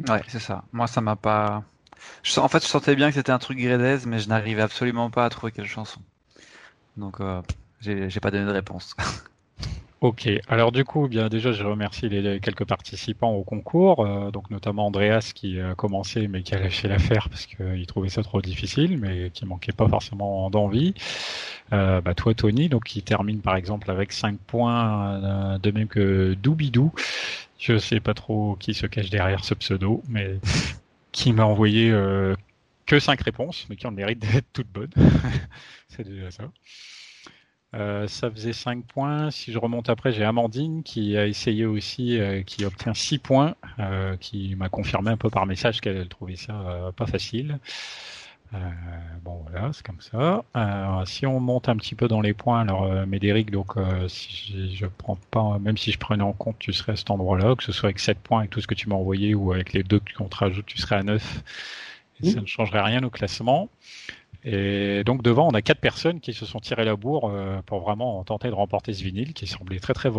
[0.07, 0.63] Ouais, c'est ça.
[0.71, 1.63] Moi, ça m'a pas.
[2.23, 5.11] Je, en fait, je sentais bien que c'était un truc Grey mais je n'arrivais absolument
[5.11, 6.01] pas à trouver quelle chanson.
[6.97, 7.41] Donc, euh,
[7.81, 8.95] j'ai pas donné de réponse.
[10.03, 14.51] Ok, alors du coup, bien déjà, je remercie les, quelques participants au concours, euh, donc
[14.51, 18.41] notamment Andreas qui a commencé mais qui a lâché l'affaire parce qu'il trouvait ça trop
[18.41, 20.93] difficile, mais qui manquait pas forcément d'envie.
[21.71, 25.87] Euh, bah, toi, Tony, donc qui termine par exemple avec 5 points, euh, de même
[25.87, 26.91] que Doubidou.
[27.57, 30.35] Je sais pas trop qui se cache derrière ce pseudo, mais
[31.13, 31.93] qui m'a envoyé
[32.85, 34.91] que 5 réponses, mais qui ont le mérite d'être toutes bonnes.
[35.87, 36.43] C'est déjà ça.
[37.75, 39.31] Euh, ça faisait 5 points.
[39.31, 43.55] Si je remonte après, j'ai Amandine qui a essayé aussi, euh, qui obtient 6 points,
[43.79, 47.59] euh, qui m'a confirmé un peu par message qu'elle trouvait ça pas facile.
[49.23, 50.43] bon voilà, c'est comme ça.
[51.05, 53.73] si on monte un petit peu dans les points, alors Médéric, donc
[54.07, 57.55] si je prends pas, même si je prenais en compte, tu serais à cet endroit-là,
[57.55, 59.73] que ce soit avec 7 points avec tout ce que tu m'as envoyé ou avec
[59.73, 61.43] les deux qu'on te rajoute, tu serais à 9.
[62.21, 63.69] Et ça ne changerait rien au classement.
[64.45, 67.79] Et donc devant, on a quatre personnes qui se sont tirées la bourre euh, pour
[67.79, 70.09] vraiment tenter de remporter ce vinyle, qui semblait très très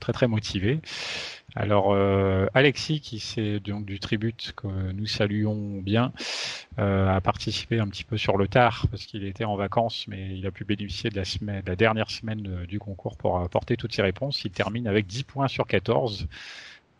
[0.00, 0.80] très très motivé.
[1.56, 6.12] Alors euh, Alexis, qui c'est donc du tribute que nous saluons bien,
[6.78, 10.36] euh, a participé un petit peu sur le tard parce qu'il était en vacances, mais
[10.36, 13.76] il a pu bénéficier de la semaine, de la dernière semaine du concours pour apporter
[13.76, 14.44] toutes ses réponses.
[14.44, 16.28] Il termine avec 10 points sur 14.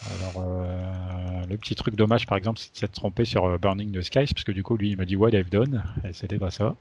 [0.04, 3.92] Alors, euh, le petit truc dommage, par exemple, c'est de s'être trompé sur euh, Burning
[3.92, 6.38] the Skies, parce que du coup, lui, il m'a dit What I've done, et c'était
[6.38, 6.76] pas ça.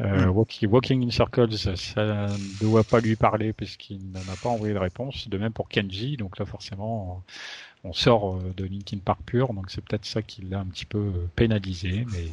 [0.00, 0.66] Euh, hmm.
[0.66, 4.78] walking, in Circles, ça ne doit pas lui parler, puisqu'il n'en a pas envoyé de
[4.78, 5.28] réponse.
[5.28, 7.22] De même pour Kenji, donc là, forcément,
[7.84, 11.12] on sort de Linkin Park pur, donc c'est peut-être ça qui l'a un petit peu
[11.36, 12.28] pénalisé, mais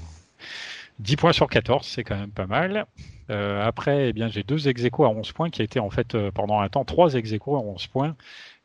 [1.00, 2.86] 10 points sur 14, c'est quand même pas mal.
[3.30, 6.62] après, eh bien, j'ai deux ex à 11 points qui a été en fait pendant
[6.62, 8.16] un temps trois ex à 11 points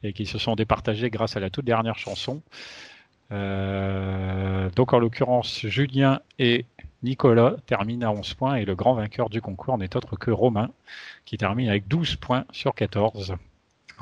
[0.04, 2.42] et qui se sont départagés grâce à la toute dernière chanson.
[3.32, 6.66] Euh, donc en l'occurrence, Julien et
[7.02, 10.70] Nicolas terminent à 11 points et le grand vainqueur du concours n'est autre que Romain
[11.24, 13.34] qui termine avec 12 points sur 14.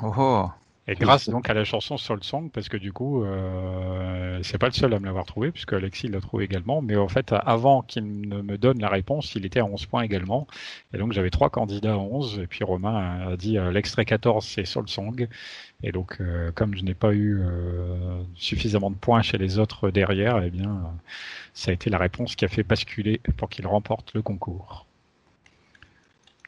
[0.01, 0.49] Oh, oh.
[0.87, 4.67] Et grâce donc à la chanson Soul Song, parce que du coup, euh, c'est pas
[4.67, 6.81] le seul à me l'avoir trouvé, puisque Alexis l'a trouvé également.
[6.81, 10.01] Mais en fait, avant qu'il ne me donne la réponse, il était à 11 points
[10.01, 10.45] également.
[10.93, 12.39] Et donc j'avais trois candidats à 11.
[12.39, 15.27] Et puis Romain a dit euh, l'extrait 14, c'est Soul Song.
[15.83, 19.89] Et donc, euh, comme je n'ai pas eu euh, suffisamment de points chez les autres
[19.89, 20.81] derrière, eh bien,
[21.53, 24.85] ça a été la réponse qui a fait basculer pour qu'il remporte le concours.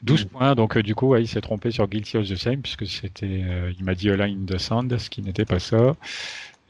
[0.05, 2.85] 12 points, donc euh, du coup, il s'est trompé sur Guilty of the Same, puisque
[2.85, 5.95] c'était, euh, il m'a dit Align in the Sand, ce qui n'était pas ça.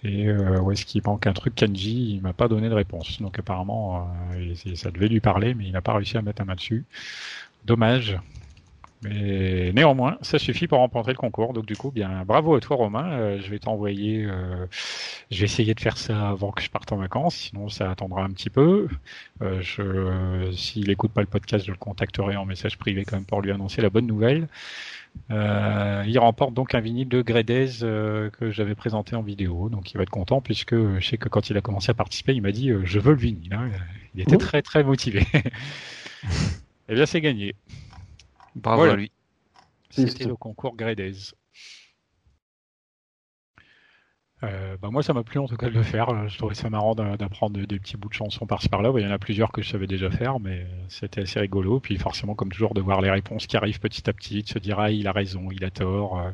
[0.04, 3.22] Et euh, où est-ce qu'il manque un truc Kanji Il m'a pas donné de réponse.
[3.22, 4.08] Donc apparemment,
[4.76, 6.86] ça devait lui parler, mais il n'a pas réussi à mettre un main dessus.
[7.66, 8.20] Dommage.
[9.08, 11.54] Mais néanmoins, ça suffit pour remporter le concours.
[11.54, 13.12] Donc du coup, bien bravo à toi Romain.
[13.12, 14.26] Euh, je vais t'envoyer.
[14.26, 14.66] Euh,
[15.32, 17.36] je vais essayer de faire ça avant que je parte en vacances.
[17.36, 18.88] Sinon, ça attendra un petit peu.
[19.42, 23.26] Euh, je, s'il écoute pas le podcast, je le contacterai en message privé quand même
[23.26, 24.48] pour lui annoncer la bonne nouvelle.
[25.30, 29.70] il remporte donc un vinyle de Gredez que j'avais présenté en vidéo.
[29.70, 32.34] Donc il va être content puisque je sais que quand il a commencé à participer,
[32.34, 33.54] il m'a dit je veux le vinyle.
[33.54, 33.70] Hein.
[34.16, 35.26] Il était très très motivé.
[36.88, 37.56] Eh bien, c'est gagné.
[38.56, 39.12] Bravo à lui.
[39.90, 41.14] C'était le concours Gredez.
[44.44, 46.28] Euh, bah moi, ça m'a plu en tout cas de le faire.
[46.28, 48.92] Je trouvais ça marrant d'apprendre des, petits bouts de chansons par-ci par-là.
[48.96, 51.80] Il y en a plusieurs que je savais déjà faire, mais c'était assez rigolo.
[51.80, 54.60] Puis forcément, comme toujours, de voir les réponses qui arrivent petit à petit, de se
[54.60, 56.32] dire ah il a raison, il a tort, euh,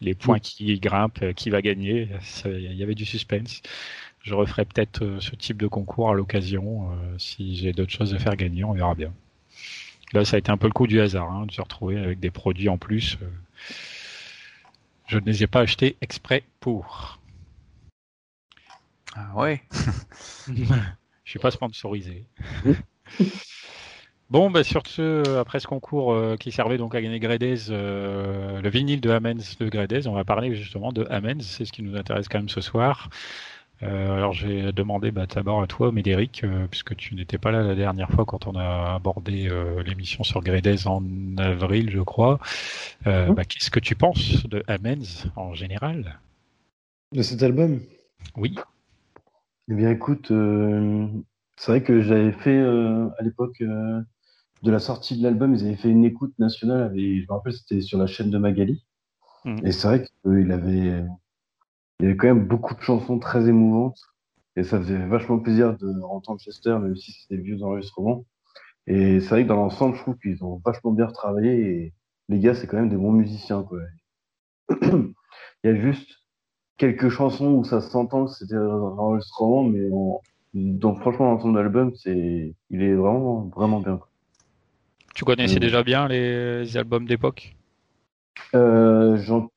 [0.00, 2.08] les points qui grimpent, euh, qui va gagner.
[2.46, 3.62] Il y avait du suspense.
[4.22, 8.36] Je referai peut-être ce type de concours à l'occasion si j'ai d'autres choses à faire
[8.36, 8.62] gagner.
[8.62, 9.12] On verra bien.
[10.12, 12.20] Là, ça a été un peu le coup du hasard, hein, de se retrouver avec
[12.20, 13.16] des produits en plus.
[13.22, 13.26] Euh.
[15.06, 17.18] Je ne les ai pas achetés exprès pour.
[19.14, 19.62] Ah ouais.
[20.48, 22.24] je suis pas sponsorisé.
[24.32, 28.62] Bon, bah sur ce, après ce concours euh, qui servait donc à gagner Gredez, euh,
[28.62, 31.82] le vinyle de Amens de Gredez, on va parler justement de Amens, c'est ce qui
[31.82, 33.10] nous intéresse quand même ce soir.
[33.82, 37.62] Euh, alors j'ai demandé bah, d'abord à toi, Médéric, euh, puisque tu n'étais pas là
[37.62, 41.02] la dernière fois quand on a abordé euh, l'émission sur Gredez en
[41.36, 42.38] avril, je crois.
[43.06, 43.34] Mhm.
[43.34, 46.20] Bah, qu'est-ce que tu penses de Amens en général?
[47.12, 47.80] De cet album?
[48.36, 48.54] Oui.
[49.68, 50.32] Eh bien écoute,
[51.56, 55.88] c'est vrai que j'avais fait à l'époque de la sortie de l'album, ils avaient fait
[55.88, 58.84] une écoute nationale, je me rappelle c'était sur la chaîne de Magali.
[59.44, 59.66] Mhm.
[59.66, 61.04] Et c'est vrai qu'il avait
[62.02, 64.00] il y avait quand même beaucoup de chansons très émouvantes.
[64.56, 68.26] Et ça faisait vachement plaisir de entendre Chester, même si c'était vieux enregistrements.
[68.88, 71.52] Et c'est vrai que dans l'ensemble, je trouve qu'ils ont vachement bien retravaillé.
[71.52, 71.92] Et
[72.28, 73.62] les gars, c'est quand même des bons musiciens.
[73.62, 73.78] Quoi.
[74.82, 75.14] il
[75.62, 76.10] y a juste
[76.76, 79.88] quelques chansons où ça s'entend que c'était un enregistrement, mais
[80.54, 82.56] donc franchement, l'ensemble de l'album, c'est...
[82.70, 84.00] il est vraiment, vraiment bien.
[85.14, 87.54] Tu connaissais déjà bien les albums d'époque?
[88.56, 89.51] Euh, J'en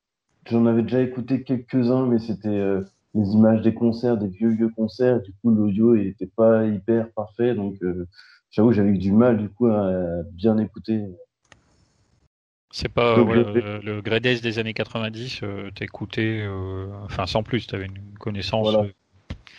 [0.53, 2.81] avais déjà écouté quelques-uns, mais c'était euh,
[3.13, 5.21] les images des concerts, des vieux vieux concerts.
[5.21, 8.08] Du coup, l'audio n'était pas hyper parfait, donc euh,
[8.51, 11.03] j'avoue j'avais eu du mal du coup à, bien écouter.
[12.71, 16.45] C'est pas le, le des années 90, euh, t'écoutais,
[17.03, 18.69] enfin sans plus, t'avais une connaissance.
[18.69, 18.89] Voilà.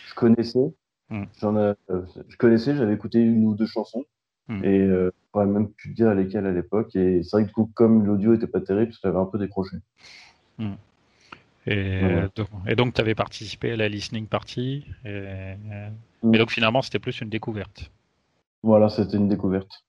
[0.09, 0.73] Je connaissais,
[1.09, 1.23] hmm.
[1.41, 4.05] j'en je connaissais, j'avais écouté une ou deux chansons.
[4.47, 4.63] Hmm.
[4.63, 6.95] Et euh, je pourrais même plus dire lesquelles à l'époque.
[6.95, 9.77] Et c'est vrai que du coup, comme l'audio était pas terrible, j'avais un peu décroché.
[11.67, 14.85] Et, donc, tu avais participé à la listening party.
[15.05, 15.55] Et,
[16.23, 16.31] mm.
[16.37, 17.91] donc, finalement, c'était plus une découverte.
[18.63, 19.83] Voilà, c'était une découverte.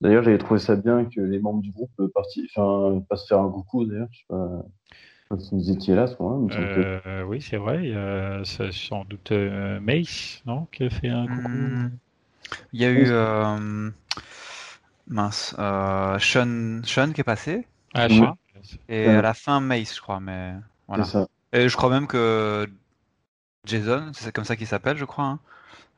[0.00, 2.48] D'ailleurs, j'avais trouvé ça bien que les membres du groupe parti...
[2.54, 4.08] enfin, passent faire un coucou, d'ailleurs.
[4.12, 6.56] Je sais pas, si vous étiez là ce moment-là.
[6.56, 7.84] Euh, oui, c'est vrai.
[7.84, 11.48] Il y a sans doute euh, Mace, non Qui a fait un coucou.
[11.48, 11.90] Hmm.
[12.72, 13.06] Il y a eu.
[13.08, 13.90] Euh,
[15.08, 15.54] mince.
[15.56, 17.66] Sean, Sean qui est passé.
[17.94, 18.36] Ah, Sean.
[18.88, 20.20] Et à la fin, Mace, je crois.
[20.20, 20.54] Mais
[20.88, 21.04] voilà.
[21.52, 22.68] Et je crois même que
[23.64, 25.24] Jason, c'est comme ça qu'il s'appelle, je crois.
[25.24, 25.38] Hein.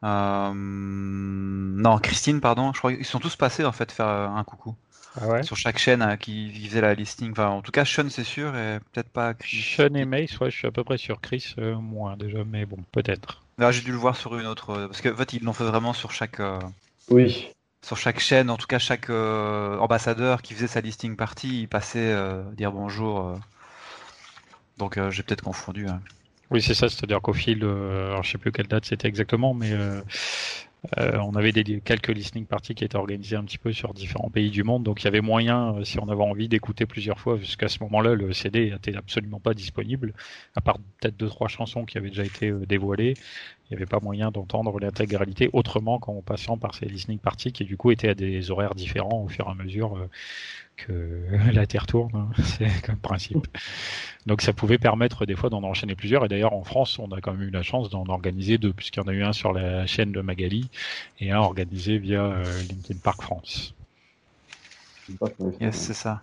[0.04, 2.72] Euh, non, Christine, pardon.
[2.72, 4.74] Je crois qu'ils sont tous passés en fait faire un coucou.
[5.18, 7.32] Ah sur chaque chaîne hein, qui, faisait la listing.
[7.32, 9.56] Enfin, en tout cas, Sean, c'est sûr, et peut-être pas Chris.
[9.56, 12.66] Sean et Mace, ouais, je suis à peu près sur Chris, euh, moins déjà, mais
[12.66, 13.42] bon, peut-être.
[13.70, 15.64] J'ai dû le voir sur une autre, euh, parce que en fait, ils l'ont fait
[15.64, 16.42] vraiment sur chaque.
[17.08, 17.48] Oui
[17.86, 21.68] sur chaque chaîne, en tout cas chaque euh, ambassadeur qui faisait sa listing party, il
[21.68, 23.20] passait euh, dire bonjour.
[23.20, 23.36] Euh.
[24.76, 25.86] Donc j'ai peut-être confondu.
[25.86, 26.00] Hein.
[26.50, 29.72] Oui, c'est ça, c'est-à-dire qu'au fil, alors je sais plus quelle date c'était exactement, mais
[30.98, 34.64] on avait quelques listening parties qui étaient organisées un petit peu sur différents pays du
[34.64, 37.78] monde, donc il y avait moyen, si on avait envie, d'écouter plusieurs fois, jusqu'à ce
[37.84, 40.12] moment-là, le CD n'était absolument pas disponible,
[40.56, 43.14] à part peut-être deux trois chansons qui avaient déjà été dévoilées,
[43.68, 47.64] Il n'y avait pas moyen d'entendre l'intégralité autrement qu'en passant par ces listening parties qui
[47.64, 50.08] du coup étaient à des horaires différents au fur et à mesure euh,
[50.76, 52.12] que la Terre tourne.
[52.14, 52.28] Hein.
[52.44, 53.48] C'est comme principe.
[54.26, 56.24] Donc ça pouvait permettre des fois d'en enchaîner plusieurs.
[56.24, 59.00] Et d'ailleurs en France, on a quand même eu la chance d'en organiser deux, puisqu'il
[59.00, 60.68] y en a eu un sur la chaîne de Magali
[61.20, 63.74] et un organisé via euh, LinkedIn Park France.
[65.60, 66.22] Yes, c'est ça.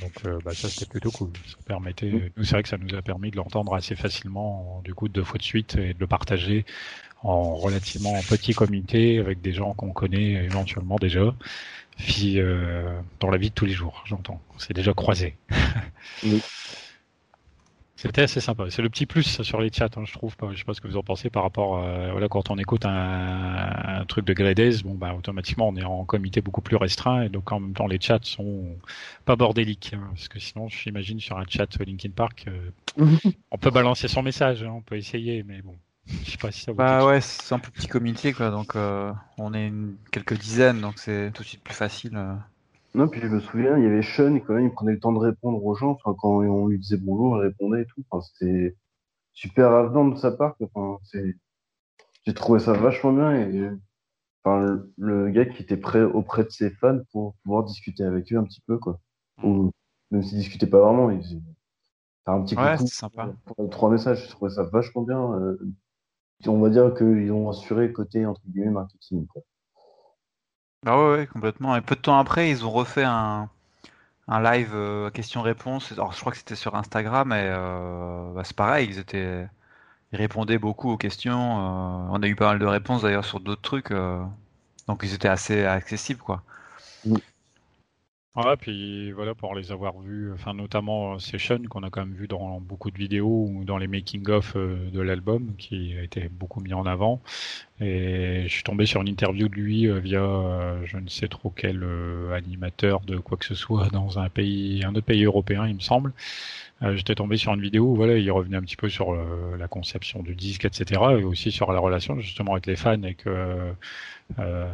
[0.00, 1.30] Donc euh, bah, ça c'était plutôt cool.
[1.46, 2.30] Ça permettait, mm.
[2.36, 5.24] nous c'est vrai que ça nous a permis de l'entendre assez facilement, du coup deux
[5.24, 6.64] fois de suite et de le partager
[7.22, 11.34] en relativement petit comité avec des gens qu'on connaît éventuellement déjà,
[11.98, 14.40] puis euh, dans la vie de tous les jours, j'entends.
[14.58, 15.36] C'est déjà croisé.
[16.22, 16.42] Oui.
[18.02, 18.64] C'était assez sympa.
[18.70, 20.34] C'est le petit plus sur les chats, hein, je trouve.
[20.52, 22.86] Je sais pas ce que vous en pensez par rapport à voilà quand on écoute
[22.86, 27.28] un, truc de Grades, bon bah automatiquement on est en comité beaucoup plus restreint et
[27.28, 28.64] donc en même temps les chats sont
[29.26, 33.10] pas bordéliques hein, parce que sinon j'imagine sur un chat Linkin Park euh,
[33.50, 35.76] on peut balancer son message, hein, on peut essayer mais bon.
[36.24, 38.76] Je sais pas si ça vous Bah ouais, c'est un peu petit comité quoi, donc
[38.76, 39.70] euh, on est
[40.10, 42.18] quelques dizaines donc c'est tout de suite plus facile.
[42.94, 45.12] Non, puis je me souviens, il y avait Sean, quand même, il prenait le temps
[45.12, 45.92] de répondre aux gens.
[45.92, 48.02] Enfin, quand on lui disait bonjour, il répondait et tout.
[48.10, 48.76] Enfin, c'était
[49.32, 50.56] super avenant de sa part.
[50.60, 50.98] Enfin.
[52.26, 53.34] J'ai trouvé ça vachement bien.
[53.34, 53.70] Et
[54.44, 58.36] enfin, le, gars qui était prêt auprès de ses fans pour pouvoir discuter avec eux
[58.36, 58.98] un petit peu, quoi.
[59.38, 59.44] Mm.
[59.46, 59.72] Ou
[60.10, 61.40] même s'il discutait pas vraiment, il faisait
[62.26, 63.32] un petit ouais, coucou sympa.
[63.44, 64.24] pour trois messages.
[64.24, 65.32] Je trouvais ça vachement bien.
[65.34, 65.58] Euh,
[66.46, 69.26] on va dire qu'ils ont assuré côté entre guillemets marketing.
[69.26, 69.42] Quoi.
[70.86, 71.76] Ah ouais, complètement.
[71.76, 73.50] Et peu de temps après, ils ont refait un,
[74.28, 75.92] un live euh, question-réponse.
[75.92, 79.48] Alors, je crois que c'était sur Instagram, et euh, bah, c'est pareil, ils étaient,
[80.12, 81.60] ils répondaient beaucoup aux questions.
[81.60, 83.92] Euh, on a eu pas mal de réponses d'ailleurs sur d'autres trucs,
[84.88, 86.44] donc ils étaient assez accessibles, quoi.
[88.36, 92.28] Ouais, puis voilà, pour les avoir vus, enfin notamment Session, qu'on a quand même vu
[92.28, 96.60] dans beaucoup de vidéos ou dans les making-of euh, de l'album, qui a été beaucoup
[96.60, 97.20] mis en avant.
[97.80, 101.26] Et je suis tombé sur une interview de lui euh, via euh, je ne sais
[101.28, 101.84] trop quel
[102.32, 105.80] animateur de quoi que ce soit dans un pays, un autre pays européen, il me
[105.80, 106.12] semble.
[106.82, 110.22] J'étais tombé sur une vidéo où voilà, il revenait un petit peu sur la conception
[110.22, 111.00] du disque, etc.
[111.18, 113.74] Et aussi sur la relation justement avec les fans et que
[114.38, 114.72] euh,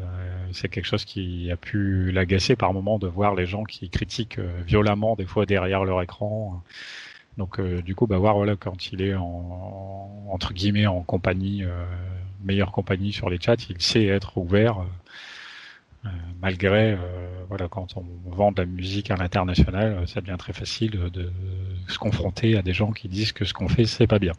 [0.52, 4.38] c'est quelque chose qui a pu l'agacer par moment de voir les gens qui critiquent
[4.38, 6.62] euh, violemment des fois derrière leur écran.
[7.38, 11.64] Donc euh, du coup, bah voir voilà quand il est en, entre guillemets en compagnie,
[12.44, 14.84] meilleure compagnie sur les chats, il sait être ouvert.
[16.40, 16.98] Malgré
[17.48, 21.32] voilà quand on vend de la musique à l'international, ça devient très facile de
[21.88, 24.32] se confronter à des gens qui disent que ce qu'on fait c'est pas bien.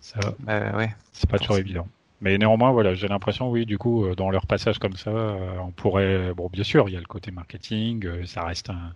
[0.00, 0.94] Ça, ouais.
[1.12, 1.86] c'est pas toujours évident.
[2.20, 5.56] Mais néanmoins, voilà, j'ai l'impression, oui, du coup, euh, dans leur passage comme ça, euh,
[5.60, 8.94] on pourrait, bon, bien sûr, il y a le côté marketing, euh, ça reste un,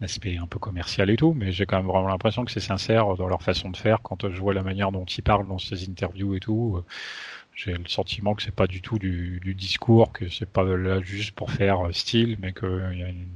[0.00, 3.14] aspect un peu commercial et tout, mais j'ai quand même vraiment l'impression que c'est sincère
[3.16, 4.02] dans leur façon de faire.
[4.02, 6.82] Quand je vois la manière dont ils parlent dans ces interviews et tout,
[7.54, 11.00] j'ai le sentiment que c'est pas du tout du, du discours, que c'est pas là
[11.00, 13.26] juste pour faire style, mais qu'il y a une,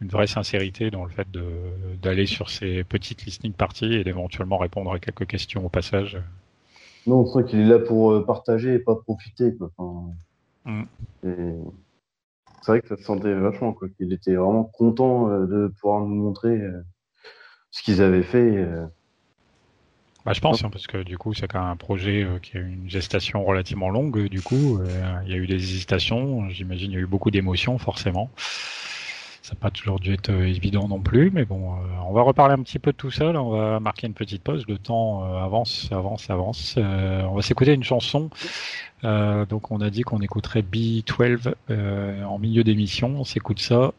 [0.00, 1.26] une, vraie sincérité dans le fait
[2.02, 6.20] d'aller sur ces petites listening parties et d'éventuellement répondre à quelques questions au passage.
[7.06, 9.56] Non, c'est vrai qu'il est là pour euh, partager et pas profiter.
[10.64, 10.82] Mm.
[11.22, 13.74] C'est vrai que ça se sentait vachement.
[13.96, 16.82] Qu'il était vraiment content euh, de pouvoir nous montrer euh,
[17.70, 18.66] ce qu'ils avaient fait.
[20.26, 22.60] Bah, je pense, hein, parce que du coup, c'est quand même un projet qui a
[22.60, 24.28] eu une gestation relativement longue.
[24.28, 24.80] Du coup,
[25.24, 26.48] il y a eu des hésitations.
[26.50, 28.30] J'imagine il y a eu beaucoup d'émotions, forcément.
[29.50, 32.22] Ça n'a pas toujours dû être euh, évident non plus, mais bon, euh, on va
[32.22, 33.32] reparler un petit peu de tout ça.
[33.32, 34.64] Là, on va marquer une petite pause.
[34.68, 36.74] Le temps euh, avance, avance, avance.
[36.76, 38.30] on va s'écouter une chanson.
[39.02, 41.54] donc, on a dit qu'on écouterait B12
[42.24, 43.08] en milieu d'émission.
[43.18, 43.92] On s'écoute ça.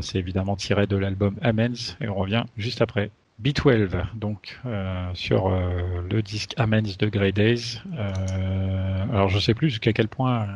[0.00, 3.10] C'est évidemment tiré de l'album Amens et on revient juste après.
[3.40, 7.80] B12, donc euh, sur euh, le disque Amens de Grey Days.
[7.96, 10.46] Euh, alors je sais plus jusqu'à quel point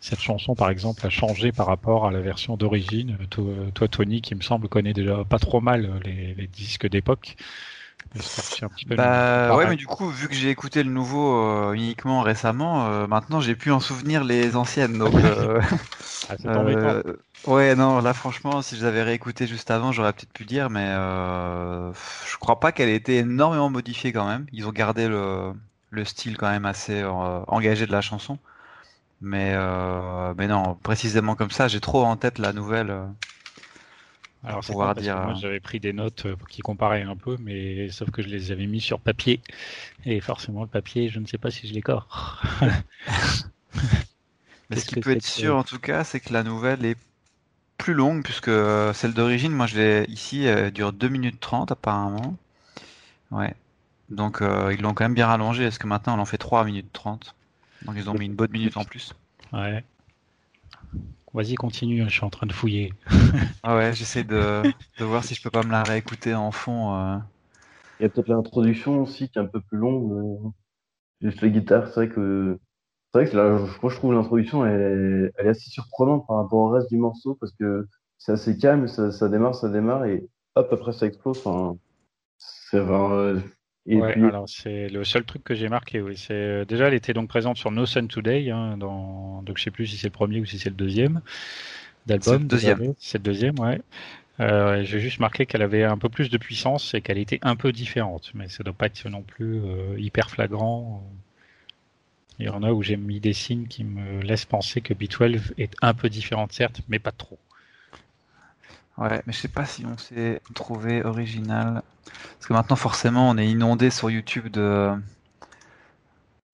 [0.00, 3.18] cette chanson, par exemple, a changé par rapport à la version d'origine.
[3.74, 7.36] Toi, Tony, qui me semble connaît déjà pas trop mal les, les disques d'époque.
[8.96, 13.06] Bah ouais, mais du coup, vu que j'ai écouté le nouveau euh, uniquement récemment, euh,
[13.06, 14.98] maintenant j'ai pu en souvenir les anciennes.
[14.98, 15.60] Donc, euh,
[16.28, 17.02] ah,
[17.46, 20.86] ouais, non, là franchement, si je l'avais réécouté juste avant, j'aurais peut-être pu dire, mais
[20.86, 24.46] je crois pas qu'elle ait été énormément modifiée quand même.
[24.52, 25.52] Ils ont gardé le,
[25.90, 28.38] le style quand même assez engagé de la chanson.
[29.20, 29.56] Mais,
[30.36, 32.94] mais non, précisément comme ça, j'ai trop en tête la nouvelle.
[34.46, 35.20] Alors, c'est pouvoir dire.
[35.22, 38.52] Moi, j'avais pris des notes euh, qui comparaient un peu, mais sauf que je les
[38.52, 39.40] avais mis sur papier.
[40.04, 42.44] Et forcément, le papier, je ne sais pas si je l'écorre.
[44.70, 46.96] mais ce qui peut être sûr, en tout cas, c'est que la nouvelle est
[47.78, 48.50] plus longue, puisque
[48.94, 52.36] celle d'origine, moi, je l'ai ici, elle dure 2 minutes 30 apparemment.
[53.30, 53.54] Ouais.
[54.08, 55.64] Donc ils l'ont quand même bien rallongé.
[55.64, 57.34] Est-ce que maintenant on en fait 3 minutes 30
[57.82, 59.14] Donc ils ont mis une bonne minute en plus.
[59.52, 59.82] Ouais.
[61.34, 62.94] Vas-y, continue, je suis en train de fouiller.
[63.62, 64.62] ah ouais, j'essaie de,
[64.98, 67.20] de, voir si je peux pas me la réécouter en fond.
[67.98, 70.52] Il y a peut-être l'introduction aussi qui est un peu plus longue.
[71.20, 72.58] Juste la guitare, c'est vrai que
[73.16, 76.58] c'est vrai que là, moi je trouve l'introduction elle, elle, est assez surprenante par rapport
[76.58, 77.86] au reste du morceau parce que
[78.18, 81.38] c'est assez calme, ça, ça, démarre, ça démarre et hop après ça explose.
[81.38, 81.78] Enfin,
[82.38, 83.40] c'est euh,
[83.86, 86.02] et ouais, alors c'est le seul truc que j'ai marqué.
[86.02, 89.42] Oui, c'est euh, déjà elle était donc présente sur No Sun Today, hein, dans...
[89.42, 91.22] donc je sais plus si c'est le premier ou si c'est le deuxième
[92.06, 92.34] d'album.
[92.34, 92.94] C'est le deuxième.
[92.98, 93.80] C'est le deuxième, ouais.
[94.40, 97.56] Euh, j'ai juste marqué qu'elle avait un peu plus de puissance et qu'elle était un
[97.56, 101.02] peu différente, mais ça doit pas être non plus euh, hyper flagrant.
[102.38, 105.52] Il y en a où j'ai mis des signes qui me laissent penser que B12
[105.58, 107.38] est un peu différente, certes, mais pas trop.
[108.98, 111.82] Ouais, mais je sais pas si on s'est trouvé original.
[112.04, 114.92] Parce que maintenant, forcément, on est inondé sur YouTube de.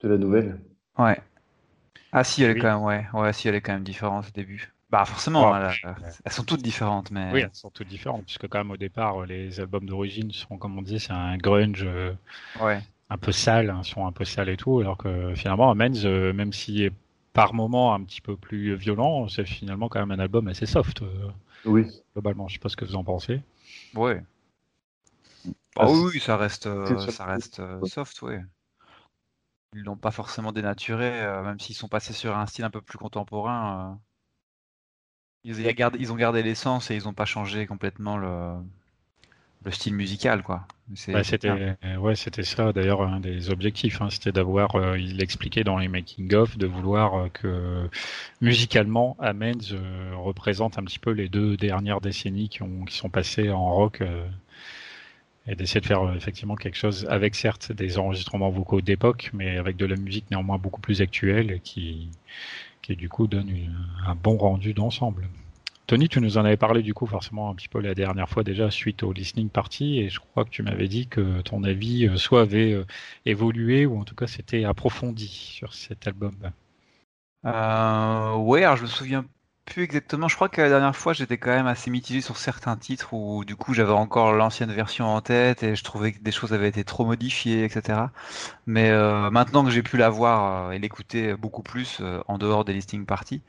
[0.01, 0.59] De la nouvelle
[0.99, 1.20] Ouais.
[2.11, 3.07] Ah, si, elle est quand même, ouais.
[3.12, 4.72] Ouais, si, elle est quand même différente au début.
[4.93, 8.70] Bah forcément, elles, sont toutes différentes, mais oui, elles sont toutes différentes puisque quand même
[8.70, 12.12] au départ les albums d'origine sont comme on dit c'est un grunge euh,
[12.61, 12.78] ouais.
[13.13, 16.33] Un peu sale, un son un peu sale et tout, alors que finalement Amens, euh,
[16.33, 16.93] même s'il est
[17.33, 21.03] par moment un petit peu plus violent, c'est finalement quand même un album assez soft.
[21.03, 21.31] Euh,
[21.65, 21.87] oui.
[22.15, 23.41] Globalement, je sais pas ce que vous en pensez.
[23.95, 24.23] Ouais.
[25.77, 26.69] Ah, oui, ça reste,
[27.11, 28.35] ça reste soft, oui.
[29.75, 31.11] Ils l'ont pas forcément dénaturé,
[31.43, 33.99] même s'ils sont passés sur un style un peu plus contemporain.
[35.45, 40.67] Ils, ont gardé l'essence et ils n'ont pas changé complètement le, style musical, quoi.
[40.95, 41.51] C'était
[41.99, 42.72] ouais, c'était ça.
[42.72, 46.66] D'ailleurs, un des objectifs, hein, c'était d'avoir, euh, il l'expliquait dans les making of, de
[46.66, 47.88] vouloir euh, que
[48.40, 53.11] musicalement, Amens euh, représente un petit peu les deux dernières décennies qui ont qui sont
[53.11, 54.03] passées en rock
[55.47, 59.76] et d'essayer de faire effectivement quelque chose avec certes des enregistrements vocaux d'époque, mais avec
[59.76, 62.11] de la musique néanmoins beaucoup plus actuelle et qui
[62.82, 63.51] qui du coup donne
[64.07, 65.28] un bon rendu d'ensemble.
[65.87, 68.45] Tony, tu nous en avais parlé du coup forcément un petit peu la dernière fois
[68.45, 72.07] déjà suite au listening party et je crois que tu m'avais dit que ton avis
[72.07, 72.87] euh, soit avait euh,
[73.26, 76.37] évolué ou en tout cas c'était approfondi sur cet album.
[77.45, 79.24] Euh, ouais, je me souviens
[79.65, 80.29] plus exactement.
[80.29, 83.45] Je crois que la dernière fois, j'étais quand même assez mitigé sur certains titres où
[83.45, 86.69] du coup j'avais encore l'ancienne version en tête et je trouvais que des choses avaient
[86.69, 88.01] été trop modifiées, etc.
[88.67, 92.39] Mais euh, maintenant que j'ai pu la voir euh, et l'écouter beaucoup plus euh, en
[92.39, 93.43] dehors des listing parties,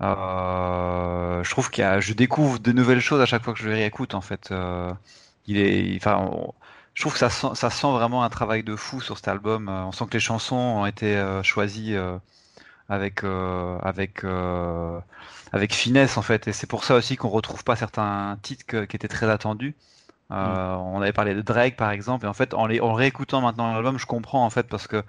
[0.00, 4.14] je trouve que je découvre de nouvelles choses à chaque fois que je les réécoute.
[4.14, 4.52] En fait,
[5.46, 6.30] il est, enfin,
[6.94, 9.68] je trouve que ça sent, ça sent vraiment un travail de fou sur cet album.
[9.68, 11.96] On sent que les chansons ont été choisies
[12.88, 15.00] avec euh, avec euh,
[15.52, 16.48] avec finesse en fait.
[16.48, 19.74] Et c'est pour ça aussi qu'on retrouve pas certains titres qui étaient très attendus.
[20.32, 20.80] Euh, mm.
[20.80, 22.26] on avait parlé de Drake par exemple.
[22.26, 25.02] Et en fait en, les, en réécoutant maintenant l'album je comprends en fait parce que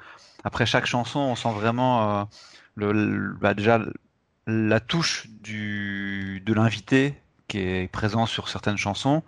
[0.44, 2.28] après chaque chanson on sent vraiment
[2.76, 3.80] le, bah, déjà
[4.48, 9.24] la touche du de l'invité qui est présent sur certaines chansons.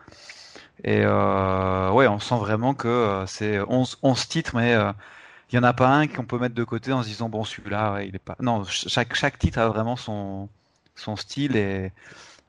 [0.83, 4.75] Et ouais on sent vraiment que c'est 11, 11 titres mais
[5.51, 7.43] il y en a pas un qu'on peut mettre de côté en se disant bon
[7.43, 10.49] celui-là il est pas non chaque chaque titre a vraiment son
[10.95, 11.91] son style et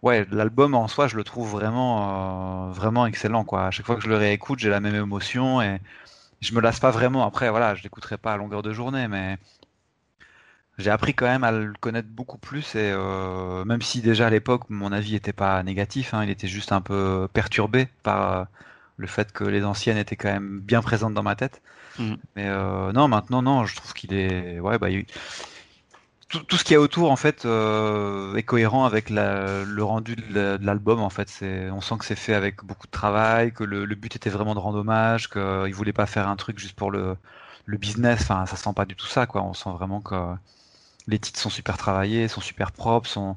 [0.02, 3.66] ouais l'album en soi je le trouve vraiment euh, vraiment excellent quoi.
[3.66, 5.80] À chaque fois que je le réécoute j'ai la même émotion et
[6.40, 7.26] je me lasse pas vraiment.
[7.26, 9.38] Après voilà je l'écouterai pas à longueur de journée mais
[10.78, 14.30] j'ai appris quand même à le connaître beaucoup plus et euh, même si déjà à
[14.30, 18.44] l'époque mon avis était pas négatif hein, il était juste un peu perturbé par euh,
[18.96, 21.62] le fait que les anciennes étaient quand même bien présentes dans ma tête
[21.98, 22.14] Mm.
[22.36, 24.60] Mais euh, non, maintenant, non, je trouve qu'il est.
[24.60, 24.88] Ouais, bah,
[26.28, 30.14] tout, tout, ce qu'il y a autour, en fait, euh, est cohérent avec le rendu
[30.16, 31.00] de l'album.
[31.00, 34.30] En fait, on sent que c'est fait avec beaucoup de travail, que le, but était
[34.30, 37.16] vraiment de rendre hommage, qu'il voulait pas faire un truc juste pour le,
[37.66, 38.22] business.
[38.22, 39.42] Enfin, ça sent pas du tout ça, quoi.
[39.42, 40.14] On sent vraiment que
[41.08, 43.36] les titres sont super travaillés, sont super propres, sont,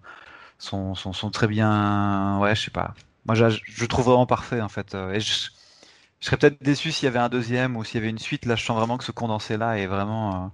[0.60, 2.40] sont, sont, très bien.
[2.40, 2.94] Ouais, je sais pas.
[3.26, 4.96] Moi, je, je trouve vraiment parfait, en fait.
[6.24, 8.46] Je serais peut-être déçu s'il y avait un deuxième ou s'il y avait une suite.
[8.46, 10.48] Là, je sens vraiment que ce condensé-là est vraiment, euh,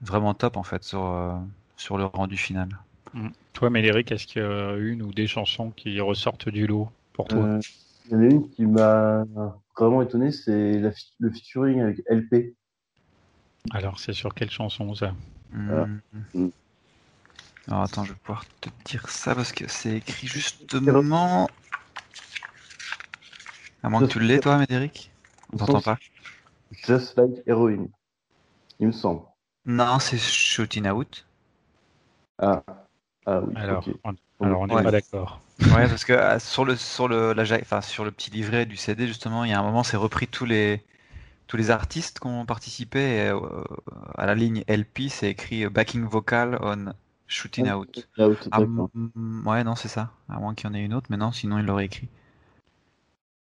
[0.00, 1.34] vraiment top en fait sur, euh,
[1.76, 2.68] sur le rendu final.
[3.12, 3.30] Mm.
[3.52, 7.26] Toi, Méléric, est-ce qu'il y a une ou des chansons qui ressortent du lot pour
[7.26, 7.46] toi?
[7.46, 7.60] Euh,
[8.04, 9.24] Il y en a une qui m'a
[9.76, 10.78] vraiment étonné, c'est
[11.18, 12.54] le featuring avec LP.
[13.72, 15.12] Alors, c'est sur quelle chanson ça?
[15.52, 15.98] Mm.
[16.32, 16.48] Mm.
[17.66, 21.48] Alors attends, je vais pouvoir te dire ça parce que c'est écrit justement
[23.82, 25.10] à moins que tu l'aies, toi, Médéric
[25.52, 25.98] On t'entend pas
[26.72, 27.88] Just Like Heroin,
[28.78, 29.22] il me semble.
[29.66, 31.26] Non, c'est Shooting Out.
[32.38, 32.62] Ah,
[33.26, 33.54] ah oui.
[33.56, 33.84] Alors,
[34.38, 35.40] on, n'est pas d'accord.
[35.74, 38.76] Ouais, parce que euh, sur le sur le la, enfin, sur le petit livret du
[38.76, 40.82] CD justement, il y a un moment, c'est repris tous les
[41.48, 43.38] tous les artistes qui ont participé euh,
[44.16, 46.92] à la ligne LP, c'est écrit backing vocal on
[47.26, 48.08] shooting out.
[48.18, 48.60] Ah,
[49.46, 50.10] ouais, non, c'est ça.
[50.28, 52.08] À moins qu'il y en ait une autre, mais non, sinon il l'aurait écrit.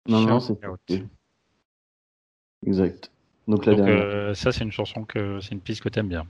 [0.07, 0.57] Non, non, c'est
[2.65, 3.11] Exact.
[3.47, 4.35] Donc, la dernière.
[4.35, 6.25] ça, c'est une chanson que c'est une piste que t'aimes bien.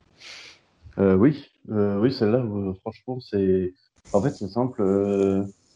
[0.97, 2.45] oui, oui, celle-là,
[2.81, 3.73] franchement, c'est.
[4.13, 4.83] En fait, c'est simple.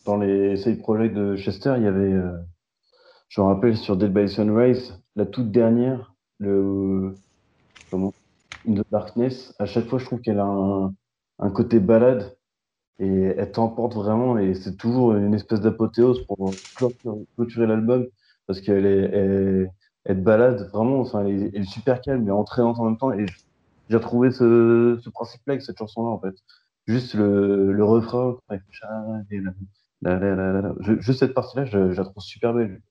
[0.05, 2.13] dans les side projects de Chester, il y avait
[3.29, 7.13] je me rappelle sur Dead by Sunrise, la toute dernière, le
[7.91, 8.13] comment
[8.67, 9.55] In the Darkness.
[9.59, 10.93] À chaque fois, je trouve qu'elle a un,
[11.37, 12.35] un, côté balade
[12.99, 18.07] et elle t'emporte vraiment et c'est toujours une espèce d'apothéose pour clôturer l'album
[18.47, 19.71] parce qu'elle est, elle,
[20.05, 20.99] elle balade vraiment.
[21.01, 23.11] Enfin, elle est, super calme mais entraînante en même temps.
[23.13, 23.25] Et
[23.89, 26.35] j'ai retrouvé ce, ce principe-là avec cette chanson-là en fait.
[26.87, 28.37] Juste le, le refrain,
[30.99, 32.81] juste cette partie-là, je, je la trouve super belle.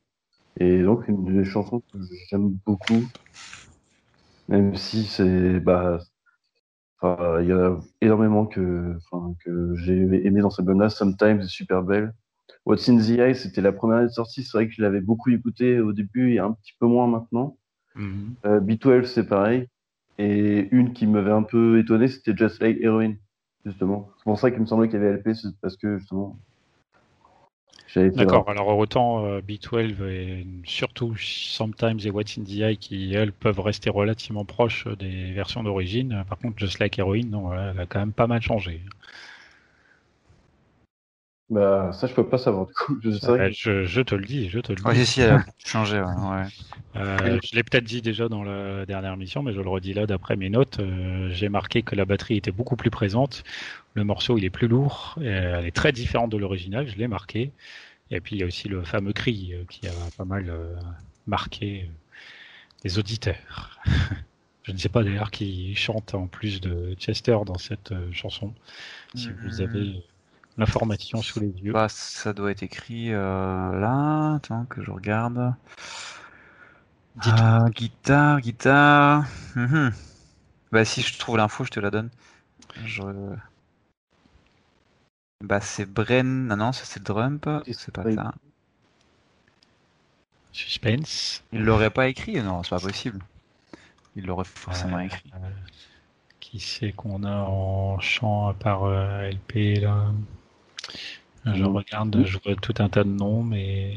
[0.61, 1.99] Et donc, une des chansons que
[2.31, 3.11] j'aime beaucoup,
[4.49, 5.61] même si c'est.
[5.61, 5.99] Bah,
[7.03, 8.97] il y a énormément que,
[9.45, 10.91] que j'ai aimé dans cette bande-là.
[10.91, 12.13] Sometimes, c'est super belle.
[12.67, 14.43] What's in the Eye, c'était la première sortie.
[14.43, 17.57] C'est vrai que je l'avais beaucoup écouté au début et un petit peu moins maintenant.
[17.97, 18.47] Mm-hmm.
[18.47, 19.69] Euh, B12, c'est pareil.
[20.19, 23.15] Et une qui m'avait un peu étonné, c'était Just Like Heroin,
[23.65, 24.11] justement.
[24.19, 26.37] C'est pour ça qu'il me semblait qu'il y avait LP, c'est parce que justement,
[27.97, 33.33] D'accord, alors autant euh, B12 et surtout Sometimes et What's in the Eye qui, elles,
[33.33, 36.25] peuvent rester relativement proches des versions d'origine.
[36.29, 38.83] Par contre, Just Like Heroin, non, elle a quand même pas mal changé.
[41.51, 42.67] Bah, ça, je peux pas savoir.
[43.03, 44.83] Je, je, te le dis, je te le dis.
[44.85, 45.99] Oui, si, elle a changé.
[45.99, 46.45] Ouais.
[46.97, 50.07] Euh, je l'ai peut-être dit déjà dans la dernière mission, mais je le redis là
[50.07, 50.79] d'après mes notes.
[50.81, 53.45] Euh, j'ai marqué que la batterie était beaucoup plus présente.
[53.95, 55.15] Le morceau, il est plus lourd.
[55.23, 56.87] elle est très différente de l'original.
[56.87, 57.51] Je l'ai marqué.
[58.11, 60.53] Et puis il y a aussi le fameux cri euh, qui a pas mal
[61.27, 61.89] marqué
[62.85, 63.79] les auditeurs.
[64.65, 68.53] je ne sais pas d'ailleurs qui chante en plus de Chester dans cette chanson.
[69.15, 70.03] Si vous avez
[70.59, 71.73] l'information sous les yeux.
[71.73, 74.35] Bah, ça doit être écrit euh, là.
[74.35, 75.55] Attends que je regarde.
[77.21, 79.25] Ah, guitare, guitare.
[79.57, 79.93] Mhm.
[80.71, 82.11] Bah si je trouve l'info, je te la donne.
[82.85, 83.03] Je...
[85.43, 86.47] Bah c'est Bren.
[86.47, 87.49] Non non, ça c'est Drump.
[87.73, 88.35] C'est pas ça.
[90.53, 91.45] Suspense.
[91.53, 92.43] Il l'aurait pas écrit?
[92.43, 93.21] Non, c'est pas possible.
[94.17, 95.31] Il l'aurait forcément écrit.
[95.35, 95.51] Euh,
[96.41, 100.13] qui c'est qu'on a en chant par euh, LP là?
[101.45, 103.97] Je regarde, je vois tout un tas de noms, mais.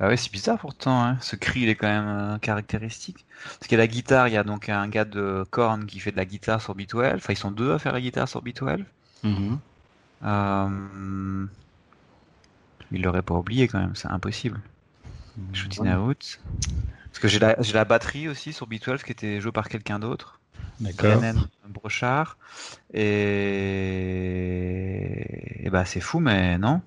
[0.00, 1.18] Ah ouais, c'est bizarre pourtant, hein.
[1.20, 3.26] ce cri il est quand même euh, caractéristique.
[3.42, 5.98] Parce qu'il y a la guitare, il y a donc un gars de Korn qui
[5.98, 7.16] fait de la guitare sur B12.
[7.16, 8.84] Enfin, ils sont deux à faire la guitare sur B12.
[9.24, 9.58] Mm-hmm.
[10.22, 11.46] Euh,
[12.92, 14.60] il l'aurait pas oublié quand même, c'est impossible.
[15.36, 15.54] Mm-hmm.
[15.54, 16.40] Shooting Out.
[17.06, 20.37] Parce que j'ai la, la batterie aussi sur B12 qui était jouée par quelqu'un d'autre.
[20.80, 21.22] D'accord.
[21.68, 22.36] Brochard.
[22.94, 23.04] Et,
[25.66, 26.80] et bah c'est fou, mais non.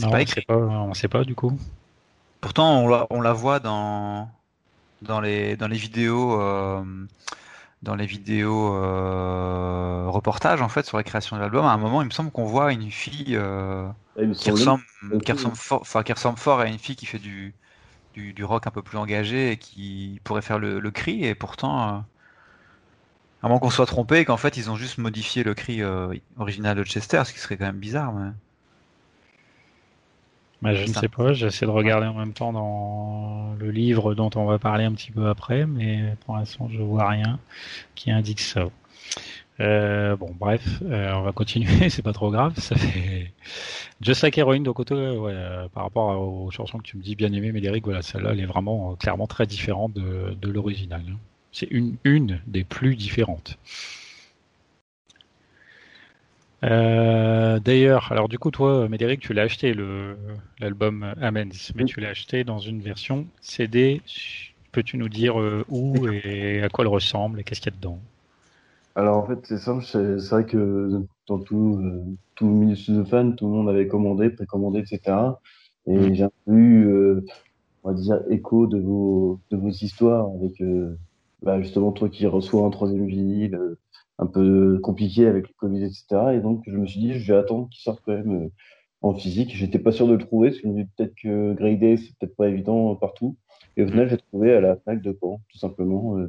[0.00, 1.58] Non, pas on sait pas, on sait pas du coup.
[2.40, 4.30] Pourtant, on la, on la voit dans
[5.02, 6.84] dans les dans les vidéos euh,
[7.82, 11.64] dans les vidéos euh, reportages en fait sur la création de l'album.
[11.64, 13.88] À un moment, il me semble qu'on voit une fille euh,
[14.38, 14.84] qui ressemble
[15.24, 17.54] qui ressemble fort, enfin qui ressemble fort à une fille qui fait du
[18.14, 21.24] du, du rock un peu plus engagé et qui pourrait faire le, le cri.
[21.24, 22.04] Et pourtant,
[23.42, 26.12] à moins qu'on soit trompé et qu'en fait ils ont juste modifié le cri euh,
[26.38, 28.12] original de Chester, ce qui serait quand même bizarre.
[28.12, 28.30] Mais...
[30.60, 34.30] Bah, je ne sais pas, j'essaie de regarder en même temps dans le livre dont
[34.34, 37.38] on va parler un petit peu après, mais pour l'instant je vois rien
[37.94, 38.66] qui indique ça.
[39.60, 42.58] Euh, bon, bref, euh, on va continuer, c'est pas trop grave.
[42.58, 43.32] Ça fait
[44.00, 45.34] Just Like Heroin, donc ouais,
[45.74, 48.46] par rapport aux chansons que tu me dis bien aimées, Médéric, voilà, celle-là, elle est
[48.46, 51.02] vraiment clairement très différente de, de l'original.
[51.08, 51.16] Hein.
[51.52, 53.58] C'est une, une des plus différentes.
[56.64, 59.74] Euh, d'ailleurs, alors du coup, toi, Médéric, tu l'as acheté
[60.58, 64.02] l'album Amens, mais tu l'as acheté dans une version CD.
[64.72, 67.78] Peux-tu nous dire euh, où et à quoi elle ressemble et qu'est-ce qu'il y a
[67.78, 67.98] dedans?
[68.96, 69.84] Alors en fait, c'est simple.
[69.84, 72.02] C'est vrai que dans tout, euh,
[72.34, 75.16] tout le milieu de fans, tout le monde avait commandé, précommandé, etc.
[75.86, 76.14] Et mm.
[76.14, 76.88] j'ai eu,
[77.84, 80.60] on va dire, écho de vos, de vos histoires avec
[81.42, 83.78] bah, justement toi qui reçois un troisième vinyle euh,
[84.18, 86.06] un peu compliqué avec le Covid, etc.
[86.34, 88.48] Et donc je me suis dit, je vais attendre qu'il sorte quand même euh,
[89.02, 89.54] en physique.
[89.54, 92.48] J'étais pas sûr de le trouver, parce que peut-être que Grey Day, c'est peut-être pas
[92.48, 93.36] évident partout.
[93.76, 96.18] Et au final, j'ai trouvé à la FNAC de Caen, tout simplement.
[96.18, 96.28] Euh.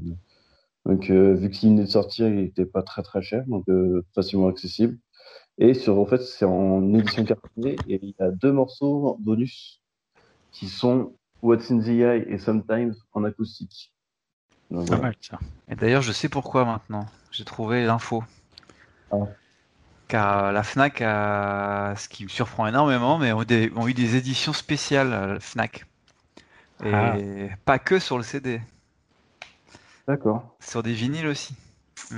[0.86, 3.66] donc, vu qu'il venait de sortir, il était pas très très cher, donc
[4.14, 4.98] facilement accessible.
[5.60, 9.82] Et sur, en fait, c'est en édition cartonnée et il y a deux morceaux bonus
[10.52, 13.94] qui sont What's in the Eye et Sometimes en acoustique.
[14.72, 15.40] Pas mal ça.
[15.70, 17.06] Et d'ailleurs, je sais pourquoi maintenant.
[17.32, 18.24] J'ai trouvé l'info.
[19.12, 19.16] Ah.
[20.08, 23.94] Car euh, la Fnac a, ce qui me surprend énormément, mais ont, des- ont eu
[23.94, 25.86] des éditions spéciales euh, la Fnac.
[26.84, 27.16] Et Ah.
[27.66, 28.62] pas que sur le CD,
[30.08, 30.56] D'accord.
[30.60, 31.56] sur des vinyles aussi.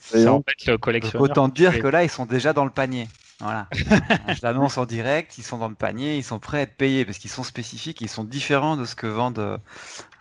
[0.00, 1.22] Ça embête le Donc, collectionneur.
[1.22, 3.08] autant dire que là, ils sont déjà dans le panier.
[3.40, 3.66] Voilà.
[3.72, 7.04] Je l'annonce en direct, ils sont dans le panier, ils sont prêts à être payés
[7.04, 9.58] parce qu'ils sont spécifiques, ils sont différents de ce que vendent euh,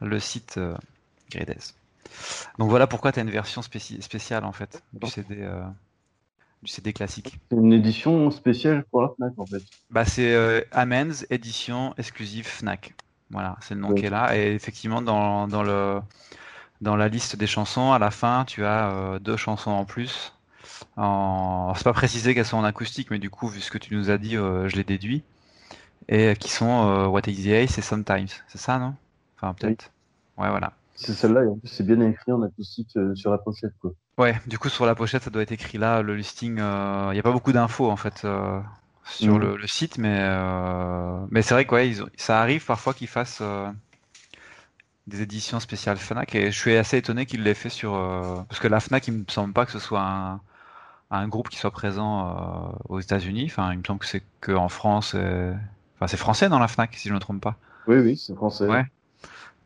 [0.01, 0.57] le site
[2.57, 5.63] Donc voilà pourquoi tu as une version spéci- spéciale en fait du CD, euh,
[6.61, 7.39] du CD classique.
[7.49, 9.63] C'est une édition spéciale pour la Fnac en fait.
[9.89, 12.93] Bah, c'est euh, Amens édition exclusive Fnac.
[13.31, 13.99] Voilà, c'est le nom Ouais.
[13.99, 14.35] qui est là.
[14.37, 15.99] Et effectivement, dans, dans, le,
[16.81, 20.33] dans la liste des chansons, à la fin, tu as euh, deux chansons en plus.
[20.97, 21.73] En...
[21.75, 24.09] C'est pas précisé qu'elles sont en acoustique, mais du coup, vu ce que tu nous
[24.11, 25.23] as dit, euh, je les déduis.
[26.09, 28.27] Et qui sont What is the Ace et Sometimes.
[28.47, 28.95] C'est ça, non?
[29.37, 29.91] Enfin, peut-être.
[30.37, 30.73] Ouais, voilà.
[31.03, 33.91] C'est celle-là et en plus c'est bien écrit en acoustique euh, sur la pochette quoi.
[34.19, 36.57] Ouais, du coup, sur la pochette, ça doit être écrit là, le listing.
[36.57, 38.59] Il n'y a pas beaucoup d'infos, en fait, euh,
[39.03, 39.39] sur Mhm.
[39.39, 42.93] le, le site, mais, euh, mais c'est vrai que ouais, ils ont- ça arrive parfois
[42.93, 43.71] qu'ils fassent euh,
[45.07, 47.93] des éditions spéciales Fnac, et je suis assez étonné qu'ils l'aient fait sur...
[47.95, 50.39] euh, parce que la Fnac, il me semble pas que ce soit un,
[51.11, 52.29] un groupe qui soit présent
[52.71, 53.45] euh, aux États-Unis.
[53.47, 55.15] Enfin, il me semble que c'est qu'en France...
[55.15, 55.53] et-
[55.97, 57.57] Enfin, c'est français dans la Fnac, si je ne me trompe pas.
[57.85, 58.65] Oui oui c'est français.
[58.67, 58.83] Ouais.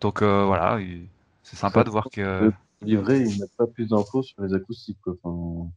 [0.01, 1.07] Donc euh, voilà, il-
[1.48, 2.52] c'est sympa de voir que...
[2.82, 5.16] Livré ils mettent pas plus d'infos sur les acoustiques quoi.
[5.24, 5.70] Enfin,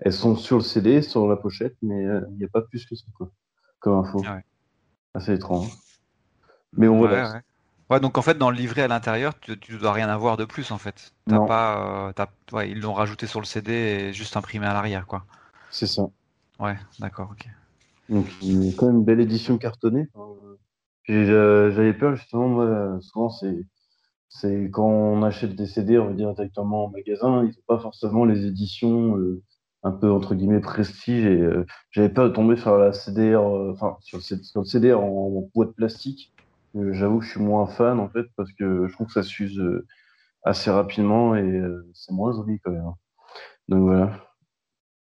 [0.00, 2.84] elles sont sur le CD, sur la pochette, mais euh, il n'y a pas plus
[2.86, 3.30] que ça quoi.
[3.78, 4.22] Comme info.
[4.26, 4.44] Ah ouais.
[5.14, 5.68] Assez étrange.
[6.76, 7.32] Mais on Ouais, voilà.
[7.34, 7.40] ouais.
[7.90, 10.44] Ouais, donc en fait, dans le livret à l'intérieur, tu, tu dois rien avoir de
[10.44, 11.12] plus en fait.
[11.28, 11.46] T'as Non.
[11.46, 12.12] pas,
[12.54, 15.24] euh, ils l'ont rajouté sur le CD et juste imprimé à l'arrière, quoi.
[15.70, 16.02] C'est ça.
[16.58, 17.48] Ouais, d'accord, ok.
[18.08, 20.08] Donc, il y a quand même une belle édition cartonnée.
[21.10, 23.56] Euh, j'avais peur, justement, moi, souvent, c'est,
[24.30, 27.78] c'est quand on achète des CD, on va dire directement en magasin, ils n'ont pas
[27.80, 29.42] forcément les éditions euh,
[29.82, 31.26] un peu, entre guillemets, prestige.
[31.26, 35.50] Et euh, j'avais de tomber sur la CDR, euh, enfin, sur le, CDR en, en
[35.52, 36.32] boîte plastique.
[36.74, 39.60] J'avoue que je suis moins fan, en fait, parce que je trouve que ça s'use
[40.44, 41.62] assez rapidement et
[41.94, 42.86] c'est moins joli quand même.
[42.86, 42.94] hein.
[43.68, 44.12] Donc voilà.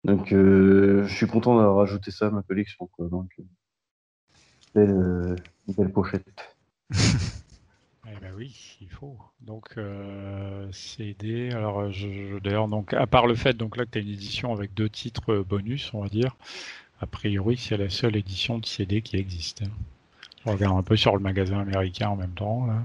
[0.03, 2.89] Donc je suis content d'avoir rajouté ça à ma collection.
[2.99, 3.29] Donc,
[4.75, 5.37] belle,
[5.69, 6.57] belle pochette.
[8.25, 9.15] Ben oui, il faut.
[9.41, 11.51] Donc euh, CD.
[11.51, 14.01] Alors euh, je, je- d'ailleurs donc à part le fait donc là que tu as
[14.01, 16.35] une édition avec deux titres euh, bonus, on va dire.
[17.01, 19.61] A priori, c'est la seule édition de CD qui existe.
[19.61, 19.69] hein.
[20.43, 22.65] Je regarde un peu sur le magasin américain en même temps.
[22.65, 22.83] Là.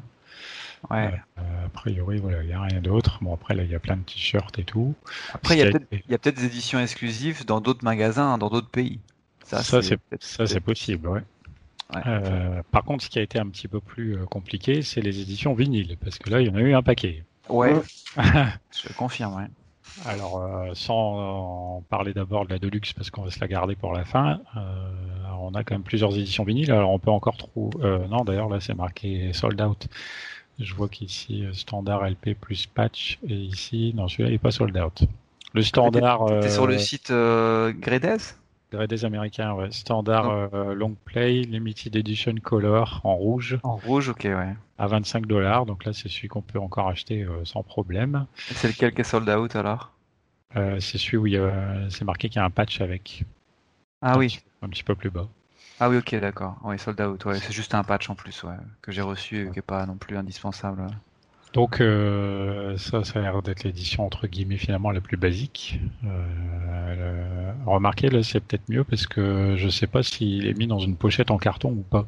[0.91, 1.15] Ouais.
[1.39, 3.19] Euh, a priori, voilà, il n'y a rien d'autre.
[3.23, 4.95] Bon après là, il y a plein de t-shirts et tout.
[5.33, 8.99] Après, il y a peut-être, des éditions exclusives dans d'autres magasins, dans d'autres pays.
[9.45, 9.63] Ça,
[10.21, 11.23] ça, c'est possible, ouais.
[11.95, 12.03] Ouais.
[12.07, 15.21] Euh, par contre, ce qui a été un petit peu plus euh, compliqué, c'est les
[15.21, 17.25] éditions vinyles, parce que là, il y en a eu un paquet.
[17.49, 17.75] Ouais,
[18.17, 19.49] je confirme, ouais.
[20.07, 23.75] Alors, euh, sans en parler d'abord de la Deluxe, parce qu'on va se la garder
[23.75, 24.61] pour la fin, euh,
[25.41, 26.71] on a quand même plusieurs éditions vinyles.
[26.71, 27.77] Alors, on peut encore trouver...
[27.85, 29.89] Euh, non, d'ailleurs, là, c'est marqué sold out.
[30.59, 34.77] Je vois qu'ici, standard LP plus patch, et ici, non, celui-là, il n'est pas sold
[34.77, 35.03] out.
[35.55, 36.27] Le standard...
[36.41, 38.21] T'es sur le site euh, Gredes
[38.89, 39.71] des Américains, ouais.
[39.71, 44.55] Standard euh, long play, limited edition color en rouge En rouge, ok, ouais.
[44.79, 45.67] à 25 dollars.
[45.67, 48.27] Donc là, c'est celui qu'on peut encore acheter euh, sans problème.
[48.55, 49.93] C'est lequel qui est sold out alors?
[50.57, 53.25] Euh, c'est celui où il y a- c'est marqué qu'il y a un patch avec.
[54.03, 55.29] Ah oui, Un petit peu plus bas.
[55.79, 56.57] ah oui, ok, d'accord.
[56.65, 57.39] Oui, sold out, ouais.
[57.41, 59.97] C'est juste un patch en plus, ouais, que j'ai reçu et qui est pas non
[59.97, 60.87] plus indispensable.
[61.53, 65.81] Donc euh, ça, ça a l'air d'être l'édition entre guillemets finalement la plus basique.
[66.05, 70.67] Euh, le- Remarquez là, c'est peut-être mieux parce que je sais pas s'il est mis
[70.69, 72.07] dans une pochette en carton ou pas.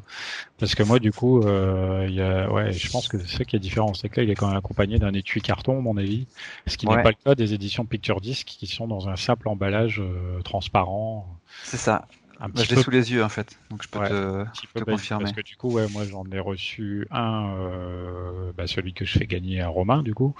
[0.58, 3.44] Parce que moi, du coup, euh, il y a, ouais, je pense que c'est ça
[3.44, 5.82] qui est différent, c'est que là, il est quand même accompagné d'un étui carton, à
[5.82, 6.26] mon avis,
[6.66, 6.96] ce qui Ouais.
[6.96, 10.40] n'est pas le cas des éditions Picture Disc qui sont dans un simple emballage euh,
[10.42, 11.26] transparent,
[11.62, 12.06] C'est ça.
[12.42, 14.08] Un Bah, petit je l'ai peu sous les yeux en fait, donc je peux Ouais.
[14.08, 15.24] te, te basique, confirmer.
[15.24, 19.18] parce que du coup, ouais, moi j'en ai reçu un, euh, bah, celui que je
[19.18, 20.34] fais gagner à Romain, du coup.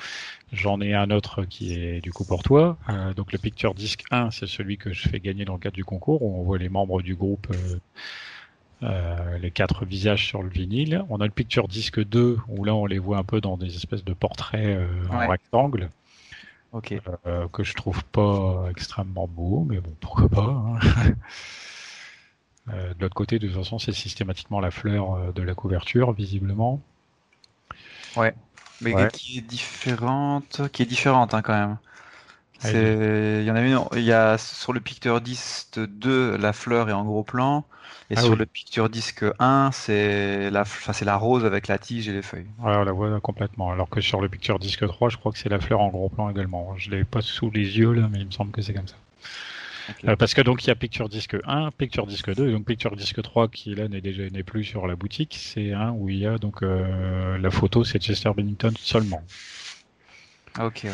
[0.53, 2.79] J'en ai un autre qui est du coup pour toi.
[2.91, 5.77] Euh, donc le Picture Disc 1, c'est celui que je fais gagner dans le cadre
[5.77, 7.79] du concours, où on voit les membres du groupe, euh,
[8.83, 11.05] euh, les quatre visages sur le vinyle.
[11.09, 13.77] On a le Picture Disc 2, où là on les voit un peu dans des
[13.77, 15.17] espèces de portraits euh, Ouais.
[15.17, 15.91] en rectangle,
[16.73, 16.93] Ok.
[17.27, 20.43] euh, que je trouve pas extrêmement beau, mais bon, pourquoi pas.
[20.43, 20.79] hein.
[22.71, 26.13] Euh, de l'autre côté, de toute façon, c'est systématiquement la fleur euh, de la couverture,
[26.13, 26.81] visiblement.
[28.81, 29.09] Mais Ouais.
[29.09, 31.79] qui est différente, qui est différente hein, quand même.
[32.65, 36.89] il y en a une, il y a sur le Picture Disc 2, la fleur
[36.89, 37.65] est en gros plan.
[38.11, 38.37] Et Ah sur oui.
[38.37, 42.23] le Picture Disc 1, c'est la, enfin, c'est la rose avec la tige et les
[42.23, 42.51] feuilles.
[42.59, 43.73] Ouais, on la voit complètement.
[43.73, 46.09] Alors que sur le Picture Disc 3, je crois que c'est la fleur en gros
[46.09, 46.75] plan également.
[46.79, 48.97] Je l'ai pas sous les yeux là, mais il me semble que c'est comme ça.
[50.07, 52.67] Euh, parce que donc il y a Picture Disc 1, Picture Disc 2, et donc
[52.67, 56.09] Picture Disc 3 qui là n'est déjà n'est plus sur la boutique, c'est un où
[56.09, 59.23] il y a donc euh, la photo, c'est Chester Bennington seulement.
[60.61, 60.91] Ok, ouais.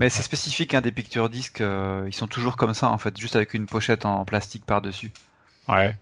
[0.00, 3.18] Mais c'est spécifique, hein, des Picture Disc, euh, ils sont toujours comme ça en fait,
[3.18, 5.12] juste avec une pochette en plastique par-dessus.
[5.68, 5.96] Ouais.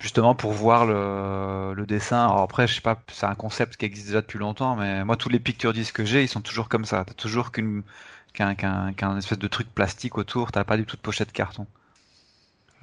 [0.00, 2.24] Justement pour voir le, le dessin.
[2.24, 5.16] Alors après, je sais pas, c'est un concept qui existe déjà depuis longtemps, mais moi
[5.16, 7.04] tous les Picture Disc que j'ai, ils sont toujours comme ça.
[7.06, 7.82] T'as toujours qu'une
[8.36, 11.66] qu'un espèce de truc plastique autour, t'as pas du tout de pochette carton.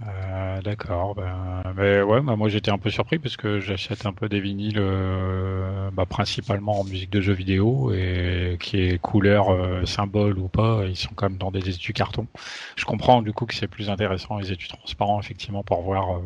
[0.07, 1.15] Euh, D'accord.
[1.15, 4.39] Ben, mais ouais, bah, moi j'étais un peu surpris parce que j'achète un peu des
[4.39, 10.39] vinyles, euh, bah, principalement en musique de jeux vidéo et qui est couleur euh, symbole
[10.39, 12.27] ou pas, ils sont quand même dans des étuis carton.
[12.75, 16.21] Je comprends du coup que c'est plus intéressant les étuis transparents effectivement pour voir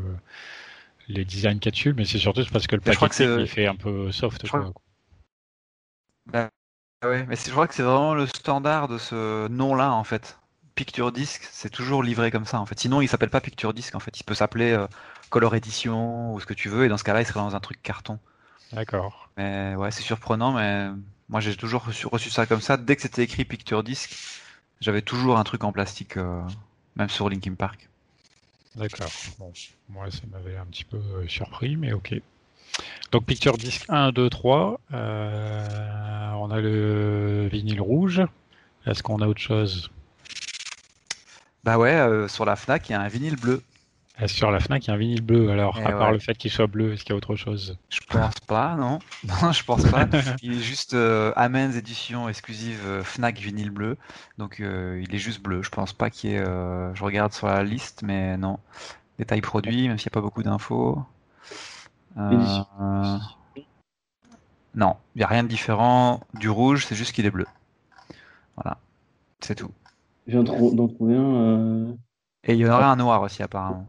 [1.09, 3.67] les designs qu'il y a dessus, mais c'est surtout parce que le packaging il fait
[3.67, 4.41] un peu soft.
[4.43, 4.81] je crois quoi.
[6.27, 6.49] Bah,
[7.03, 10.37] ouais, mais je crois que c'est vraiment le standard de ce nom-là en fait.
[10.75, 12.79] Picture Disc, c'est toujours livré comme ça en fait.
[12.79, 14.19] Sinon, il s'appelle pas Picture Disc en fait.
[14.19, 14.87] Il peut s'appeler euh,
[15.29, 17.59] Color Edition ou ce que tu veux, et dans ce cas-là, il serait dans un
[17.59, 18.19] truc carton.
[18.73, 19.29] D'accord.
[19.37, 20.89] Mais ouais, c'est surprenant, mais
[21.29, 22.77] moi j'ai toujours reçu, reçu ça comme ça.
[22.77, 24.15] Dès que c'était écrit Picture Disc,
[24.81, 26.41] j'avais toujours un truc en plastique, euh,
[26.95, 27.89] même sur Linkin Park.
[28.75, 29.11] D'accord.
[29.39, 29.51] Bon,
[29.89, 32.21] moi ça m'avait un petit peu euh, surpris, mais ok.
[33.11, 34.79] Donc Picture Disc 1, 2, 3.
[34.93, 38.21] euh, on a le vinyle rouge.
[38.85, 39.89] Est-ce qu'on a autre chose?
[41.63, 43.61] Bah ouais, euh, sur la Fnac, il y a un vinyle bleu.
[44.19, 46.19] Est-ce sur la Fnac il y a un vinyle bleu Alors, Eh à part le
[46.19, 47.77] fait qu'il soit bleu, est-ce qu'il y a autre chose?
[47.89, 48.99] Je pense pas, non.
[49.23, 50.07] Non, je pense pas.
[50.41, 53.97] Il est juste euh, Amens édition exclusive euh, Fnac vinyle bleu.
[54.37, 55.61] Donc euh, il est juste bleu.
[55.61, 56.39] Je pense pas qu'il y ait.
[56.39, 58.59] euh, Je regarde sur la liste, mais non.
[59.19, 61.03] Détail produit, même s'il n'y a pas beaucoup d'infos.
[62.17, 63.17] Euh,
[64.75, 67.45] Non, il n'y a rien de différent du rouge, c'est juste qu'il est bleu.
[68.55, 68.77] Voilà,
[69.39, 69.71] c'est tout.
[70.27, 71.35] Je viens de trou- d'en trouver un.
[71.35, 71.93] euh,
[72.43, 73.87] Et il y en aurait un noir aussi apparemment.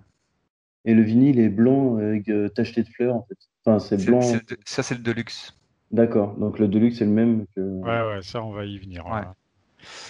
[0.85, 3.37] Et le vinyle est blanc avec euh, tacheté de fleurs en fait.
[3.65, 4.21] Enfin, c'est blanc.
[4.21, 5.55] c'est le- Ça c'est le Deluxe.
[5.91, 6.35] D'accord.
[6.37, 7.61] Donc le Deluxe c'est le même que.
[7.61, 9.07] Ouais, ouais, ça on va y venir.
[9.07, 9.35] Hein.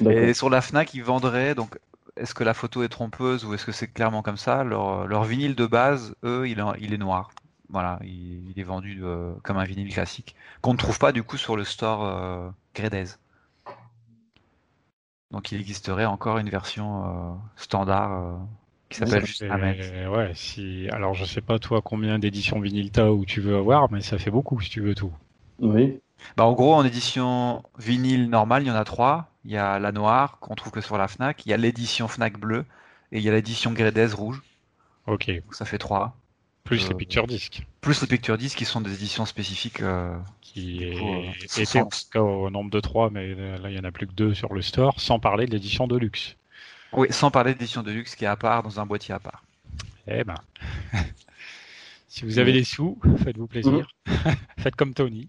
[0.09, 1.79] Et sur la Fnac, ils vendraient, donc
[2.17, 4.65] est-ce que la photo est trompeuse ou est-ce que c'est clairement comme ça?
[4.65, 7.31] Leur, leur vinyle de base, eux, il est, il est noir.
[7.71, 11.23] Voilà, il, il est vendu euh, comme un vinyle classique, qu'on ne trouve pas du
[11.23, 13.05] coup sur le store euh, Gredez.
[15.31, 18.37] Donc il existerait encore une version euh, standard euh,
[18.89, 19.43] qui s'appelle juste.
[19.43, 20.89] Ouais, si.
[20.91, 24.19] Alors, je sais pas toi combien d'éditions vinyle t'as ou tu veux avoir, mais ça
[24.19, 25.13] fait beaucoup si tu veux tout.
[25.61, 26.01] Oui.
[26.37, 29.29] Bah, en gros, en édition vinyle normale, il y en a trois.
[29.45, 32.09] Il y a la noire qu'on trouve que sur la Fnac, il y a l'édition
[32.09, 32.65] Fnac bleue
[33.13, 34.43] et il y a l'édition Gredez rouge.
[35.07, 35.31] Ok.
[35.31, 36.18] Donc ça fait trois.
[36.69, 37.63] Plus Euh, les Picture Disc.
[37.81, 39.81] Plus les Picture Disc qui sont des éditions spécifiques.
[39.81, 41.01] euh, qui euh,
[41.81, 44.07] en tout cas au nombre de 3, mais euh, là il y en a plus
[44.07, 46.37] que deux sur le store, sans parler de l'édition de luxe.
[46.93, 49.43] Oui, sans parler d'édition de luxe qui est à part dans un boîtier à part.
[50.07, 50.35] Eh ben,
[52.09, 53.89] si vous avez des sous, faites-vous plaisir.
[54.59, 55.29] Faites comme Tony.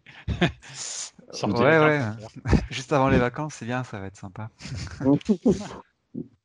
[1.32, 2.02] Sortez Ouais, les ouais.
[2.72, 4.50] Juste avant les vacances, c'est bien, ça va être sympa.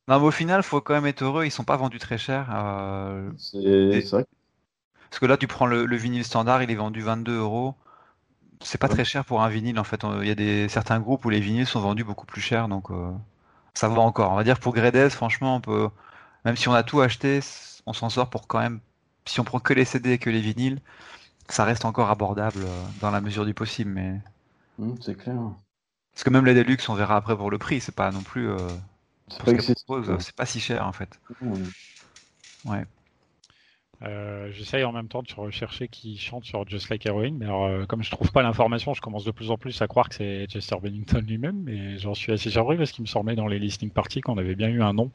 [0.08, 1.44] Non, mais au final, faut quand même être heureux.
[1.46, 2.46] Ils sont pas vendus très cher.
[2.54, 4.26] euh, C'est c'est vrai.
[5.14, 7.76] Parce que là, tu prends le, le vinyle standard, il est vendu 22 euros.
[8.62, 8.94] C'est pas Ouais.
[8.94, 10.02] très cher pour un vinyle en fait.
[10.22, 12.90] Il y a des certains groupes où les vinyles sont vendus beaucoup plus cher, donc
[12.90, 13.12] euh,
[13.74, 14.32] ça va encore.
[14.32, 15.90] On va dire pour Gredez, franchement, on peut,
[16.46, 17.40] même si on a tout acheté,
[17.86, 18.80] on s'en sort pour quand même.
[19.26, 20.80] Si on prend que les CD et que les vinyles,
[21.50, 23.90] ça reste encore abordable euh, dans la mesure du possible.
[23.92, 24.20] Mais
[24.78, 25.56] Hum, c'est clair.
[26.14, 27.80] parce que même les Deluxe, on verra après pour le prix.
[27.80, 28.48] C'est pas non plus.
[28.48, 28.76] euh,
[30.20, 31.20] C'est pas si cher en fait.
[32.64, 32.84] Ouais.
[34.06, 37.64] Euh, J'essaye en même temps de rechercher qui chante sur Just Like Heroin, mais alors,
[37.64, 40.14] euh, comme je trouve pas l'information, je commence de plus en plus à croire que
[40.16, 43.58] c'est Chester Bennington lui-même, mais j'en suis assez surpris parce qu'il me semblait dans les
[43.58, 45.10] listening parties qu'on avait bien eu un nom,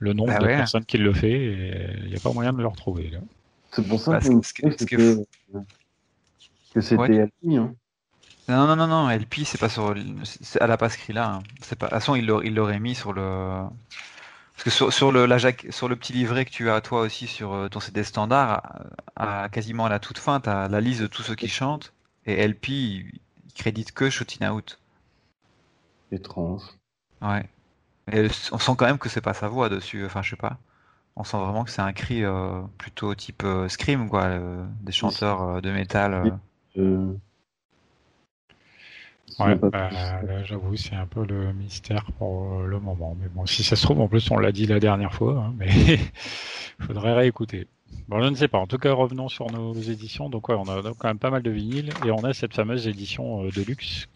[0.00, 0.56] le nom Bah de ouais.
[0.56, 3.10] personne qui le fait, et il n'y a pas moyen de le retrouver.
[3.10, 3.18] Là.
[3.70, 5.24] C'est pour ça Bah, que, que
[6.74, 7.20] que c'était Ouais.
[7.20, 7.74] Alpi, hein.
[8.48, 9.94] Non, non, non, non, LP, c'est pas sur.
[9.94, 11.34] Elle a pas ce cri-là.
[11.34, 11.42] hein.
[11.78, 11.86] Pas.
[11.86, 13.62] De toute façon, il l'aurait mis sur le.
[14.60, 17.00] Parce que sur, sur le, la jaque- sur le petit livret que tu as toi
[17.00, 18.62] aussi sur euh, ton CD standard,
[19.16, 21.48] à, à- quasiment à la toute fin, tu as la liste de tous ceux qui
[21.48, 21.94] chantent.
[22.26, 23.20] Et LP, il,
[23.54, 24.78] crédite que Shooting Out.
[26.12, 26.62] Étrange.
[27.22, 27.48] Ouais.
[28.12, 30.04] Et on sent quand même que c'est pas sa voix dessus.
[30.04, 30.58] Enfin, je sais pas.
[31.16, 34.24] On sent vraiment que c'est un cri euh, plutôt type euh, Scream, quoi.
[34.24, 36.38] euh, des chanteurs de métal.
[39.38, 39.44] Euh.
[39.44, 39.90] Euh, Ouais, bah,
[40.44, 43.16] j'avoue, c'est un peu le mystère pour le moment.
[43.20, 45.54] Mais bon, si ça se trouve, en plus, on l'a dit la dernière fois, hein,
[45.58, 45.98] mais il
[46.86, 47.66] faudrait réécouter.
[48.08, 48.58] Bon, je ne sais pas.
[48.58, 50.28] En tout cas, revenons sur nos éditions.
[50.30, 52.88] Donc, ouais, on a quand même pas mal de vinyles et on a cette fameuse
[52.88, 54.08] édition euh, de luxe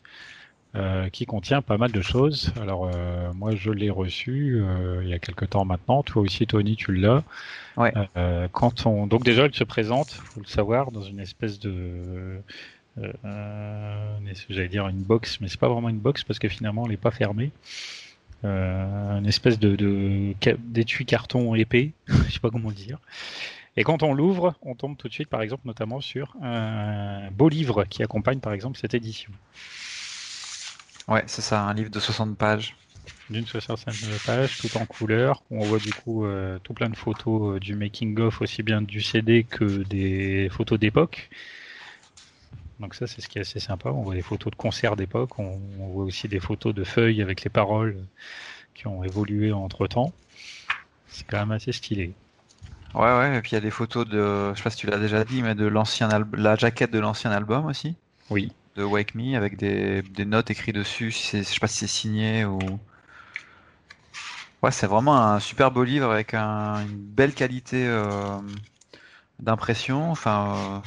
[0.75, 2.53] euh, qui contient pas mal de choses.
[2.61, 4.63] Alors, euh, moi, je l'ai reçu
[5.03, 6.03] il y a quelques temps maintenant.
[6.03, 7.23] Toi aussi, Tony, tu l'as.
[7.77, 7.93] Ouais.
[8.53, 12.39] quand on, donc déjà, elle se présente, faut le savoir, dans une espèce de euh,
[12.97, 16.97] j'allais dire une box, mais c'est pas vraiment une box parce que finalement elle n'est
[16.97, 17.51] pas fermée.
[18.45, 22.99] Euh, une espèce de, d'étui carton épais, je sais pas comment le dire.
[23.77, 27.49] Et quand on l'ouvre, on tombe tout de suite, par exemple, notamment sur un beau
[27.49, 29.33] livre qui accompagne, par exemple, cette édition.
[31.09, 32.77] Ouais, c'est ça, un livre de 60 pages.
[33.31, 33.95] D'une 65
[34.27, 35.43] pages, tout en couleur.
[35.51, 39.01] On voit du coup euh, tout plein de photos euh, du making-of, aussi bien du
[39.01, 41.31] CD que des photos d'époque.
[42.81, 43.91] Donc ça, c'est ce qui est assez sympa.
[43.91, 47.43] On voit des photos de concerts d'époque, on, voit aussi des photos de feuilles avec
[47.45, 47.97] les paroles
[48.75, 50.13] qui ont évolué entre temps.
[51.09, 52.13] C'est quand même assez stylé.
[52.95, 54.87] Ouais, ouais, et puis il y a des photos de, je sais pas si tu
[54.87, 57.97] l'as déjà dit, mais de l'ancien la jaquette de l'ancien album aussi.
[58.31, 58.53] Oui.
[58.77, 61.13] De Wake Me avec des, notes écrites dessus.
[61.13, 62.59] Je sais pas si c'est signé ou.
[64.63, 68.39] Ouais, c'est vraiment un super beau livre avec une belle qualité euh,
[69.39, 70.11] d'impression.
[70.11, 70.57] Enfin.
[70.57, 70.79] Euh,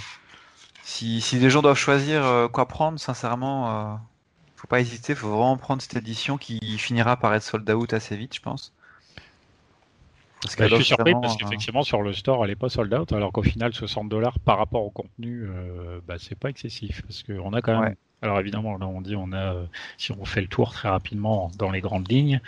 [0.87, 3.95] si, les gens doivent choisir euh, quoi prendre, sincèrement, euh,
[4.55, 8.15] faut pas hésiter, faut vraiment prendre cette édition qui finira par être sold out assez
[8.15, 8.73] vite, je pense.
[10.41, 12.93] Parce bah, je suis surpris parce euh, qu'effectivement sur le store elle est pas sold
[12.93, 15.49] out alors qu'au final 60 dollars par rapport au contenu
[16.07, 19.33] bah, c'est pas excessif parce qu'on a quand même alors évidemment là on dit on
[19.33, 19.55] a
[19.97, 22.39] si on fait le tour très rapidement dans les grandes lignes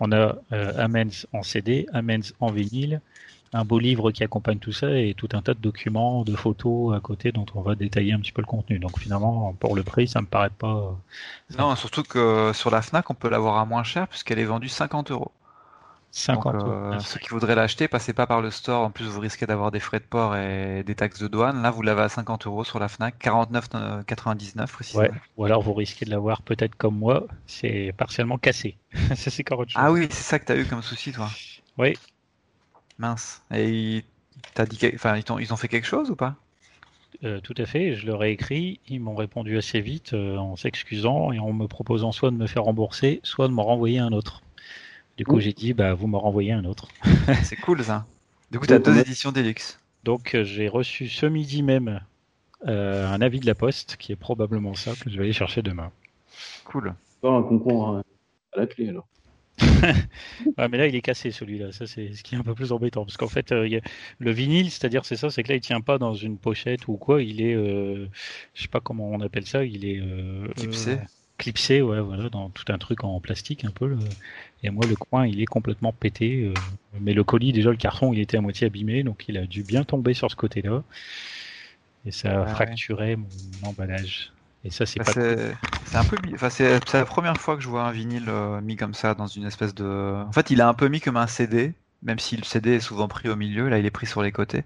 [0.00, 3.02] on a Amens en CD Amens en vinyle
[3.54, 6.94] un beau livre qui accompagne tout ça et tout un tas de documents, de photos
[6.94, 8.80] à côté dont on va détailler un petit peu le contenu.
[8.80, 10.98] Donc finalement, pour le prix, ça me paraît pas.
[11.56, 14.68] Non, surtout que sur la Fnac, on peut l'avoir à moins cher puisqu'elle est vendue
[14.68, 15.30] 50 euros.
[16.10, 16.68] 50 euros.
[16.68, 18.82] Euh, ceux qui voudraient l'acheter, passez pas par le store.
[18.82, 21.62] En plus, vous risquez d'avoir des frais de port et des taxes de douane.
[21.62, 25.04] Là, vous l'avez à 50 euros sur la Fnac, 49,99 précisément.
[25.04, 25.10] Ouais.
[25.36, 28.76] Ou alors, vous risquez de l'avoir peut-être comme moi, c'est partiellement cassé.
[29.14, 29.44] ça, c'est
[29.74, 31.28] Ah oui, c'est ça que tu as eu comme souci, toi.
[31.78, 31.94] Oui,
[32.98, 33.42] Mince.
[33.52, 34.04] Et
[34.54, 36.36] t'as dit, enfin, ils, ont, ils ont fait quelque chose ou pas?
[37.22, 40.56] Euh, tout à fait, je leur ai écrit, ils m'ont répondu assez vite euh, en
[40.56, 44.12] s'excusant et en me proposant soit de me faire rembourser, soit de me renvoyer un
[44.12, 44.42] autre.
[45.16, 46.88] Du coup, j'ai dit, bah, vous me renvoyez un autre.
[47.44, 48.04] C'est cool ça.
[48.50, 49.78] Du coup, tu as deux éditions Deluxe.
[50.02, 52.00] Donc, euh, j'ai reçu ce midi même
[52.66, 55.92] un avis de la poste qui est probablement ça que je vais aller chercher demain.
[56.64, 56.94] Cool.
[57.20, 59.06] Pas un concours à la clé alors.
[60.58, 61.72] Mais là, il est cassé celui-là.
[61.72, 63.04] Ça, c'est ce qui est un peu plus embêtant.
[63.04, 63.80] Parce qu'en fait, euh,
[64.18, 66.96] le vinyle, c'est-à-dire, c'est ça, c'est que là, il tient pas dans une pochette ou
[66.96, 67.22] quoi.
[67.22, 68.06] Il est, euh,
[68.54, 69.64] je sais pas comment on appelle ça.
[69.64, 70.98] Il est euh, clipsé.
[71.38, 73.96] clipsé, ouais, voilà, dans tout un truc en plastique un peu.
[74.62, 76.52] Et moi, le coin, il est complètement pété.
[77.00, 79.62] mais le colis, déjà, le carton, il était à moitié abîmé, donc il a dû
[79.62, 80.82] bien tomber sur ce côté-là.
[82.06, 83.28] Et ça a fracturé mon
[83.68, 84.33] emballage.
[84.64, 85.04] Et ça, c'est bah,
[85.92, 85.98] pas.
[85.98, 86.16] un peu.
[86.32, 89.26] Enfin, c'est la première fois que je vois un vinyle euh, mis comme ça dans
[89.26, 90.22] une espèce de.
[90.26, 92.80] En fait, il est un peu mis comme un CD, même si le CD est
[92.80, 93.68] souvent pris au milieu.
[93.68, 94.64] Là, il est pris sur les côtés.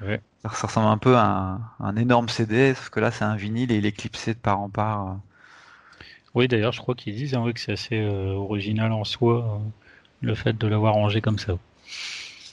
[0.00, 0.20] Ouais.
[0.42, 3.76] Ça, ressemble un peu à un, énorme CD, sauf que là, c'est un vinyle et
[3.76, 5.06] il est clipsé de part en part.
[5.06, 5.14] Euh.
[6.34, 9.60] Oui, d'ailleurs, je crois qu'ils disent hein, que c'est assez euh, original en soi,
[10.20, 11.58] le fait de l'avoir rangé comme ça.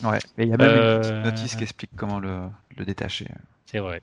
[0.03, 2.41] Ouais, et il y a même une petite notice qui explique comment le,
[2.77, 3.27] le détacher.
[3.65, 4.01] C'est vrai.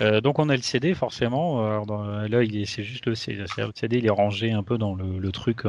[0.00, 1.64] Euh, donc on a le CD forcément.
[1.64, 3.44] Alors là, il c'est juste le CD.
[3.58, 5.62] Le CD, il est rangé un peu dans le, truc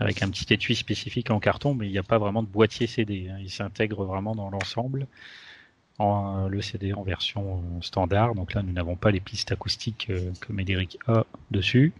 [0.00, 2.86] avec un petit étui spécifique en carton, mais il n'y a pas vraiment de boîtier
[2.86, 3.28] CD.
[3.30, 3.38] Hein.
[3.40, 5.06] Il s'intègre vraiment dans l'ensemble.
[5.98, 8.34] En, le CD en version standard.
[8.34, 11.92] Donc là, nous n'avons pas les pistes acoustiques euh, que Médéric a dessus.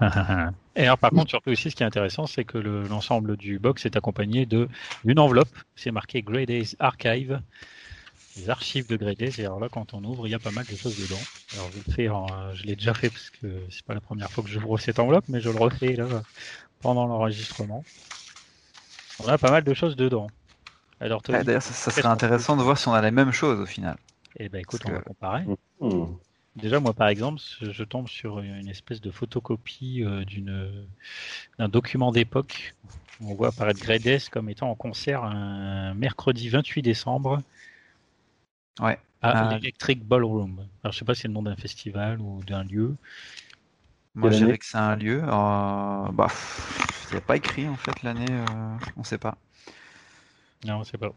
[0.76, 3.86] Et alors, par contre, surtout aussi, ce qui est intéressant, c'est que l'ensemble du box
[3.86, 5.54] est accompagné d'une enveloppe.
[5.74, 7.40] C'est marqué Grey Days Archive,
[8.36, 9.16] les archives de Grey.
[9.20, 11.20] Et alors là, quand on ouvre, il y a pas mal de choses dedans.
[11.54, 14.42] Alors, je le fais, je l'ai déjà fait parce que c'est pas la première fois
[14.42, 16.06] que j'ouvre cette enveloppe, mais je le refais là
[16.80, 17.84] pendant l'enregistrement.
[19.20, 20.28] On a pas mal de choses dedans.
[21.00, 23.66] Alors, ah, D'ailleurs, ça, serait intéressant de voir si on a les mêmes choses au
[23.66, 23.96] final.
[24.36, 25.44] Eh ben, écoute, on va comparer.
[25.80, 26.04] Mmh.
[26.56, 30.86] Déjà, moi, par exemple, je tombe sur une espèce de photocopie euh, d'une
[31.58, 32.74] d'un document d'époque.
[33.20, 37.42] On voit apparaître Gredes comme étant en concert un mercredi 28 décembre.
[38.80, 38.98] Ouais.
[39.20, 40.66] À euh, l'Electric Ballroom.
[40.82, 42.96] Alors, je sais pas si c'est le nom d'un festival ou d'un lieu.
[44.14, 45.22] Moi, je dirais que c'est un lieu.
[45.22, 46.28] Euh, bah,
[47.10, 48.26] il n'y a pas écrit en fait l'année.
[48.96, 49.36] on ne sait pas.
[50.64, 51.12] Non, on sait pas.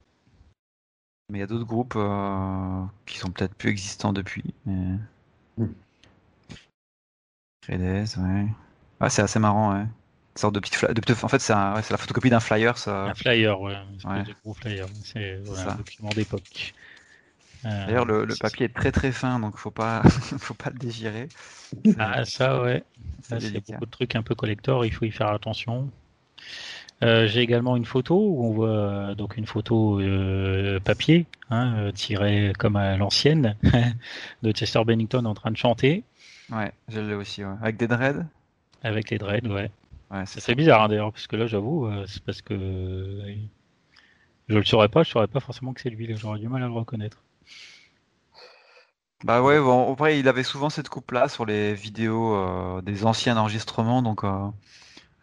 [1.30, 1.98] Mais il y a d'autres groupes
[3.06, 4.54] qui sont peut-être plus existants depuis.
[4.66, 4.98] Mais...
[7.68, 8.48] Gredez, ouais.
[9.00, 9.82] Ah, c'est assez marrant, ouais.
[9.82, 12.78] Une sorte de petite, de En fait, c'est la photocopie d'un flyer.
[12.78, 13.06] Ça...
[13.06, 13.76] Un flyer, ouais.
[14.04, 14.86] Un gros flyer.
[15.04, 16.74] C'est un document d'époque.
[17.66, 20.04] Euh, D'ailleurs, le, papier est très très fin, donc faut pas,
[20.38, 21.30] faut pas le dégirer.
[21.98, 22.84] Ah, ça, ouais.
[23.24, 25.90] C'est beaucoup de trucs un peu collector, il faut y faire attention.
[27.04, 30.00] Euh, j'ai également une photo où on voit euh, donc une photo
[30.84, 33.58] papier hein, tirée comme à l'ancienne
[34.44, 36.04] de Chester Bennington en train de chanter.
[36.52, 38.26] Ouais, je l'ai aussi, avec des dreads?
[38.84, 39.72] Avec les dreads, ouais.
[40.12, 42.56] ouais c'est bizarre hein, d'ailleurs, parce que là, j'avoue, c'est parce que
[44.48, 46.08] je le saurais pas, je saurais pas forcément que c'est lui.
[46.16, 47.25] J'aurais du mal à le reconnaître.
[49.24, 53.38] Bah ouais, bon, après, il avait souvent cette coupe-là sur les vidéos euh, des anciens
[53.38, 54.48] enregistrements, donc euh,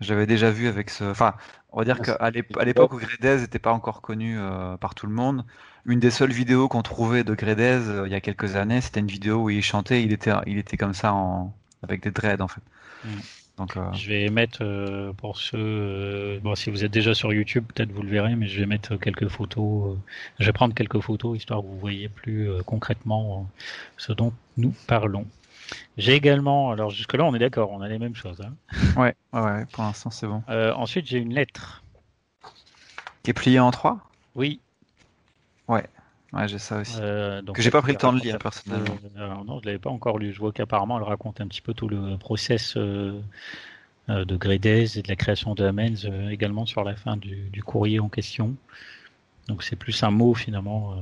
[0.01, 1.05] j'avais déjà vu avec ce.
[1.05, 1.35] Enfin,
[1.71, 5.13] on va dire qu'à l'époque où Gredez n'était pas encore connu euh, par tout le
[5.13, 5.45] monde,
[5.87, 9.07] une des seules vidéos qu'on trouvait de Gredez il y a quelques années, c'était une
[9.07, 12.49] vidéo où il chantait, il était, il était comme ça en, avec des dreads en
[12.49, 12.63] fait.
[13.05, 13.09] Mm.
[13.61, 17.65] Euh, je vais mettre euh, pour ceux, euh, bon, si vous êtes déjà sur YouTube,
[17.73, 19.97] peut-être vous le verrez, mais je vais mettre quelques photos.
[20.39, 23.49] je vais prendre quelques photos histoire que vous voyez plus concrètement
[23.97, 25.27] ce dont nous parlons.
[25.97, 28.41] J'ai également, alors jusque-là on est d'accord, on a les mêmes choses.
[28.41, 28.55] Hein.
[28.97, 30.43] Ouais, ouais, pour l'instant c'est bon.
[30.49, 31.83] ensuite j'ai une lettre.
[33.23, 33.99] Qui est pliée en trois?
[34.35, 34.61] Oui.
[35.69, 35.85] Ouais.
[36.33, 36.97] Ouais, j'ai ça aussi.
[36.99, 38.97] Euh, donc, que j'ai pas pris le temps de lire personnellement.
[39.19, 40.33] Euh, non, je l'avais pas encore lu.
[40.33, 43.21] Je vois qu'apparemment elle raconte un petit peu tout le process euh,
[44.09, 48.09] de Gredez et de la création de Amens également sur la fin du, courrier en
[48.09, 48.55] question.
[49.49, 50.97] Donc c'est plus un mot finalement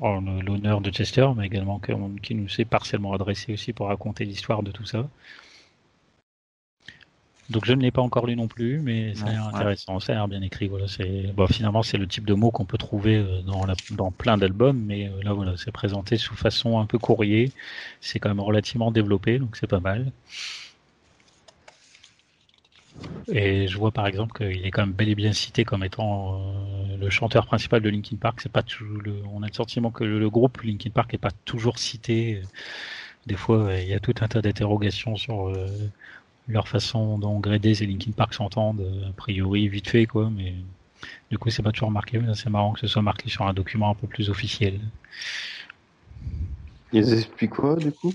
[0.00, 1.80] en l'honneur de Chester, mais également
[2.22, 5.08] qui nous est partiellement adressé aussi pour raconter l'histoire de tout ça.
[7.50, 10.12] Donc je ne l'ai pas encore lu non plus, mais ça a l'air intéressant, ça
[10.12, 10.68] a l'air bien écrit.
[10.68, 13.74] Voilà, c'est bon, finalement c'est le type de mot qu'on peut trouver euh, dans, la...
[13.92, 17.52] dans plein d'albums, mais euh, là voilà, c'est présenté sous façon un peu courrier.
[18.02, 20.12] C'est quand même relativement développé, donc c'est pas mal.
[23.28, 26.34] Et je vois par exemple qu'il est quand même bel et bien cité comme étant
[26.34, 28.40] euh, le chanteur principal de Linkin Park.
[28.42, 29.22] C'est pas tout le...
[29.32, 32.42] On a le sentiment que le, groupe Linkin Park est pas toujours cité.
[33.26, 35.52] Des fois, il y a tout un tas d'interrogations sur
[36.48, 40.54] leur façon dont Gredez et Linkin Park s'entendent, a priori vite fait quoi, mais
[41.30, 43.52] du coup c'est pas toujours marqué, mais c'est marrant que ce soit marqué sur un
[43.52, 44.80] document un peu plus officiel.
[46.92, 48.12] Ils expliquent quoi du coup?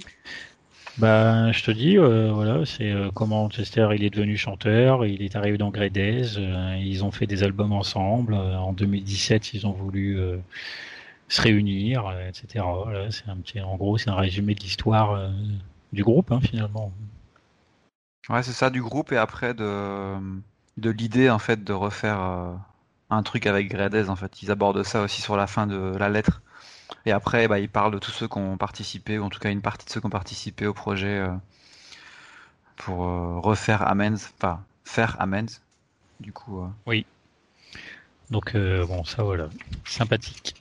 [1.00, 5.24] Bah, je te dis, euh, voilà, c'est euh, comment Chester il est devenu chanteur, il
[5.24, 8.36] est arrivé dans Gredez, euh, ils ont fait des albums ensemble.
[8.36, 10.20] en 2017, ils ont voulu
[11.30, 12.64] se réunir, etc.
[12.84, 15.32] Voilà, c'est un petit, en gros, c'est un résumé de l'histoire
[15.94, 16.92] du groupe hein, finalement.
[18.30, 20.16] Ouais, c'est ça du groupe et après de,
[20.78, 22.54] de l'idée en fait de refaire euh,
[23.10, 24.42] un truc avec Gredez en fait.
[24.42, 26.42] Ils abordent ça aussi sur la fin de la lettre.
[27.06, 29.52] Et après, bah, ils parlent de tous ceux qui ont participé, ou en tout cas
[29.52, 31.34] une partie de ceux qui ont participé au projet euh,
[32.78, 35.62] pour euh, refaire Amens, enfin faire Amens.
[36.20, 36.64] Du coup.
[36.86, 37.06] Oui.
[38.30, 39.50] Donc bon, ça voilà,
[39.84, 40.56] sympathique.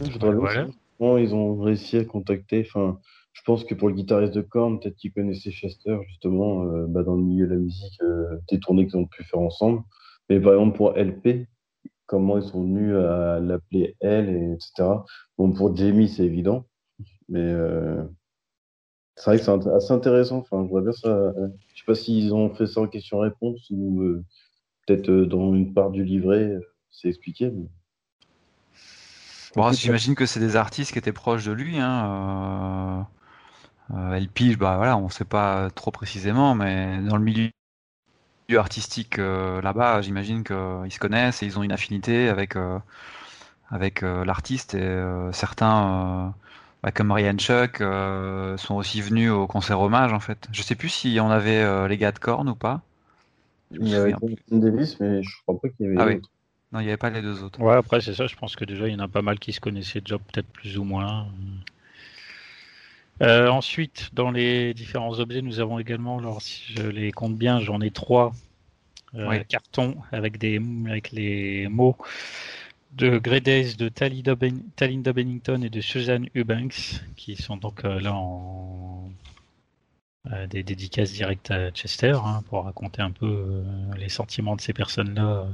[0.00, 0.66] voilà.
[1.00, 2.98] ils ont réussi à contacter, enfin
[3.32, 7.02] je pense que pour le guitariste de Korn, peut-être qu'il connaissait Chester, justement, euh, bah,
[7.02, 9.82] dans le milieu de la musique, euh, des tournées qu'ils ont pu faire ensemble.
[10.28, 11.48] Mais par exemple, pour LP,
[12.06, 14.88] comment ils sont venus à l'appeler elle, et etc.
[15.38, 16.66] Bon, pour Jamie, c'est évident.
[17.28, 18.04] Mais euh,
[19.16, 20.38] c'est vrai que c'est assez intéressant.
[20.38, 21.32] Enfin, je vois bien ça.
[21.74, 24.02] Je sais pas s'ils ont fait ça en question-réponse ou
[24.86, 26.58] peut-être dans une part du livret,
[26.90, 27.50] c'est expliqué.
[29.54, 31.78] Bon, j'imagine que c'est des artistes qui étaient proches de lui.
[31.78, 33.06] Hein,
[33.94, 37.50] euh, elle pige, bah voilà, on sait pas trop précisément, mais dans le milieu
[38.56, 42.78] artistique euh, là-bas, j'imagine qu'ils se connaissent et ils ont une affinité avec euh,
[43.70, 46.34] avec l'artiste et certains
[46.82, 50.46] bah, comme Ryan Chuck sont aussi venus au concert hommage en fait.
[50.52, 52.82] Je sais plus si on avait les gars de Korn ou pas.
[53.70, 54.14] Il y avait
[54.50, 55.98] Davis, mais je crois pas qu'il y avait.
[55.98, 56.20] Ah oui.
[56.72, 57.58] Non, il n'y avait pas les deux autres.
[57.62, 58.26] Ouais, après c'est ça.
[58.26, 60.48] Je pense que déjà il y en a pas mal qui se connaissaient déjà peut-être
[60.48, 61.28] plus ou moins.
[63.22, 67.60] Euh, ensuite, dans les différents objets, nous avons également, alors si je les compte bien,
[67.60, 68.32] j'en ai trois
[69.14, 71.96] euh, cartons avec des avec les mots
[72.92, 79.10] de Gredez, de Talinda, Bennington et de Susan Eubanks, qui sont donc euh, là en
[80.48, 83.64] des dédicaces directes à Chester hein, pour raconter un peu
[83.98, 85.46] les sentiments de ces personnes-là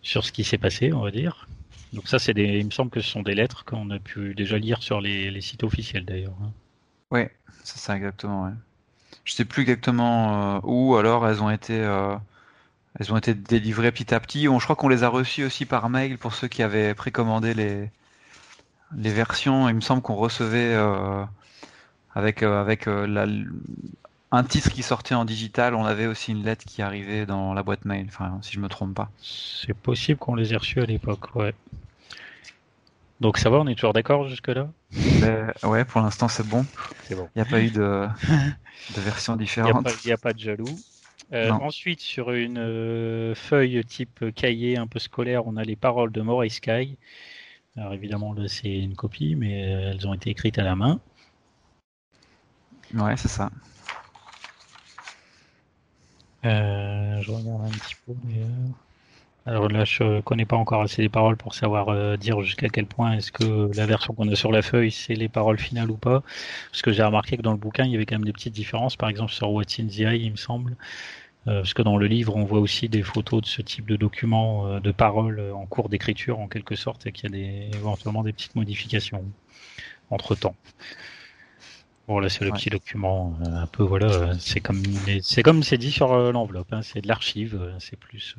[0.00, 1.48] sur ce qui s'est passé, on va dire.
[1.92, 4.34] Donc ça, c'est des, il me semble que ce sont des lettres qu'on a pu
[4.34, 6.36] déjà lire sur les, sites officiels d'ailleurs.
[7.14, 7.22] Oui,
[7.62, 8.44] c'est ça exactement.
[8.44, 8.52] Ouais.
[9.24, 10.96] Je sais plus exactement euh, où.
[10.96, 12.16] Alors elles ont été, euh,
[12.98, 14.44] elles ont été délivrées petit à petit.
[14.44, 17.90] je crois qu'on les a reçues aussi par mail pour ceux qui avaient précommandé les
[18.96, 20.74] les versions, il me semble qu'on recevait
[22.14, 23.26] avec avec la,
[24.30, 27.62] un titre qui sortait en digital, on avait aussi une lettre qui arrivait dans la
[27.62, 29.10] boîte mail, enfin, si je me trompe pas.
[29.22, 31.54] C'est possible qu'on les ait reçus à l'époque, ouais.
[33.20, 34.68] Donc ça va, on est toujours d'accord jusque-là?
[35.20, 36.64] Ben, Ouais, pour l'instant c'est bon.
[37.10, 38.06] Il n'y a pas eu de,
[38.96, 39.86] de version différente.
[40.04, 40.80] Il n'y a, pas de jaloux.
[41.32, 46.12] Euh, ensuite, sur une euh, feuille type cahier un peu scolaire, on a les paroles
[46.12, 46.96] de Maurice Sky.
[47.76, 51.00] Alors évidemment, là c'est une copie, mais euh, elles ont été écrites à la main.
[52.94, 53.50] Ouais, c'est ça.
[56.44, 58.12] Euh, je regarde un petit peu.
[58.12, 58.46] Euh,
[59.46, 62.86] alors là, je connais pas encore assez les paroles pour savoir euh, dire jusqu'à quel
[62.86, 65.96] point est-ce que la version qu'on a sur la feuille, c'est les paroles finales ou
[65.96, 66.22] pas.
[66.70, 68.54] Parce que j'ai remarqué que dans le bouquin, il y avait quand même des petites
[68.54, 68.96] différences.
[68.96, 70.76] Par exemple, sur What's in the Eye, il me semble.
[71.44, 74.80] parce que dans le livre, on voit aussi des photos de ce type de documents,
[74.80, 78.32] de paroles en cours d'écriture, en quelque sorte, et qu'il y a des, éventuellement des
[78.32, 79.24] petites modifications
[80.10, 80.56] entre temps.
[82.06, 84.82] Bon là c'est le petit document euh, un peu voilà euh, c'est comme
[85.22, 88.36] c'est comme c'est dit sur euh, l'enveloppe hein, c'est de l'archive c'est plus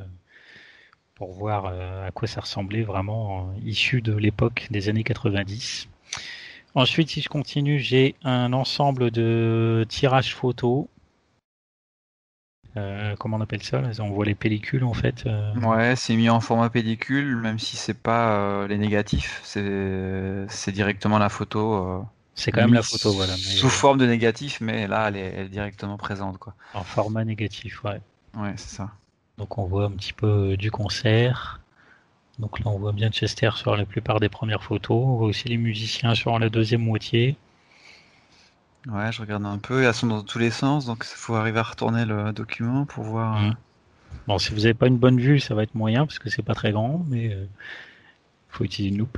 [1.16, 5.88] pour voir à quoi ça ressemblait vraiment issu de l'époque des années 90.
[6.76, 10.88] Ensuite si je continue j'ai un ensemble de tirages photos
[13.20, 15.26] comment on appelle ça On voit les pellicules en fait.
[15.61, 21.30] Ouais, c'est mis en format pellicule, même si c'est pas les négatifs, c'est directement la
[21.30, 22.05] photo.
[22.36, 23.34] C'est quand même la photo, voilà.
[23.38, 26.53] Sous forme de négatif, mais là, elle est, directement présente, quoi.
[26.74, 28.01] En format négatif, ouais.
[28.36, 28.91] Ouais, c'est ça.
[29.38, 31.59] Donc on voit un petit peu euh, du concert.
[32.39, 34.97] Donc là, on voit bien Chester sur la plupart des premières photos.
[35.05, 37.38] On voit aussi les musiciens sur la deuxième moitié.
[38.88, 39.83] Ouais, je regarde un peu.
[39.83, 43.03] Elles sont dans tous les sens, donc il faut arriver à retourner le document pour
[43.03, 43.38] voir.
[43.38, 43.55] Euh, mmh.
[44.27, 46.41] Bon, si vous n'avez pas une bonne vue, ça va être moyen parce que c'est
[46.41, 47.45] pas très grand, mais il euh,
[48.49, 49.17] faut utiliser une loupe.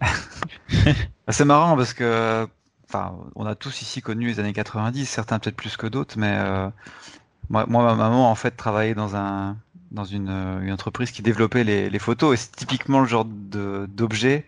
[1.28, 2.48] C'est marrant parce que,
[2.88, 6.34] enfin, on a tous ici connu les années 90, certains peut-être plus que d'autres, mais
[6.36, 6.68] euh,
[7.50, 9.56] moi, ma maman en fait travaillait dans un
[9.90, 10.28] dans une,
[10.62, 14.46] une entreprise qui développait les, les photos et c'est typiquement le genre d'objet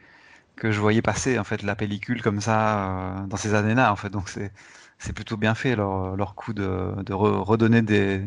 [0.56, 3.96] que je voyais passer en fait la pellicule comme ça euh, dans ces années-là en
[3.96, 4.52] fait donc c'est
[4.98, 8.20] c'est plutôt bien fait leur, leur coup de, de redonner des,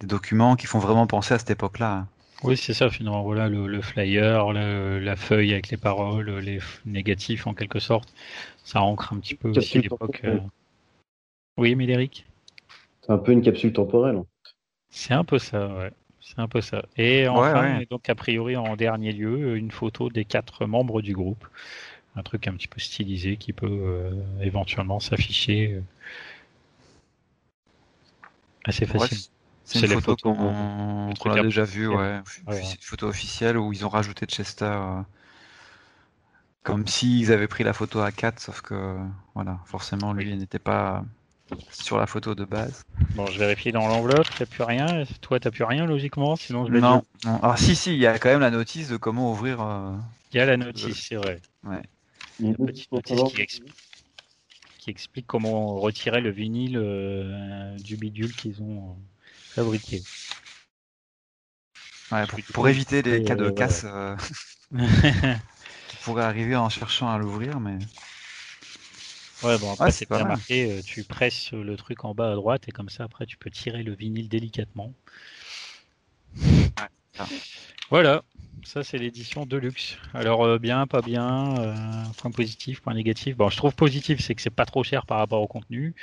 [0.00, 2.06] des documents qui font vraiment penser à cette époque-là.
[2.42, 3.22] Oui, c'est ça finalement.
[3.22, 8.14] Voilà le, flyer, la feuille avec les paroles, les négatifs en quelque sorte.
[8.64, 10.22] Ça ancre un petit peu aussi l'époque.
[10.24, 10.38] Euh.
[11.58, 12.24] Oui, Médéric?
[13.02, 14.22] C'est un peu une capsule temporelle.
[14.90, 15.92] C'est un peu ça, ouais.
[16.20, 16.84] C'est un peu ça.
[16.96, 21.46] Et enfin, donc a priori en dernier lieu, une photo des quatre membres du groupe.
[22.16, 24.10] Un truc un petit peu stylisé qui peut euh,
[24.42, 25.80] éventuellement s'afficher euh,
[28.64, 29.22] assez facilement.
[29.64, 32.20] C'est une photo qu'on a déjà vue, ouais.
[32.48, 34.64] Une photo officielle où ils ont rajouté Chester.
[34.64, 35.00] Euh,
[36.62, 38.98] comme s'ils avaient pris la photo à 4, sauf que,
[39.34, 41.04] voilà, forcément, lui, il n'était pas
[41.70, 42.84] sur la photo de base.
[43.14, 45.04] Bon, je vérifie dans l'enveloppe, t'as plus rien.
[45.20, 47.36] Toi, t'as plus rien, logiquement, sinon je non, non.
[47.42, 49.60] Alors, si, si, il y a quand même la notice de comment ouvrir.
[49.60, 49.92] Euh,
[50.32, 51.40] il y a la notice, c'est vrai.
[51.64, 51.82] Ouais.
[52.40, 53.74] Une petite notice qui explique,
[54.78, 58.96] qui explique comment retirer le vinyle euh, du bidule qu'ils ont
[59.50, 60.02] fabriqué.
[62.12, 64.16] Ouais, pour, éviter les cas de euh, casse euh,
[65.88, 67.78] qui pourraient arriver en cherchant à l'ouvrir, mais.
[69.42, 72.68] Ouais, bon, après, c'est bien marqué, euh, tu presses le truc en bas à droite
[72.68, 74.92] et comme ça, après, tu peux tirer le vinyle délicatement.
[77.90, 78.22] voilà,
[78.64, 79.96] ça, c'est l'édition Deluxe.
[80.14, 83.36] Alors, bien, pas bien, point positif, point négatif.
[83.36, 85.94] Bon, je trouve positif, c'est que c'est pas trop cher par rapport au contenu.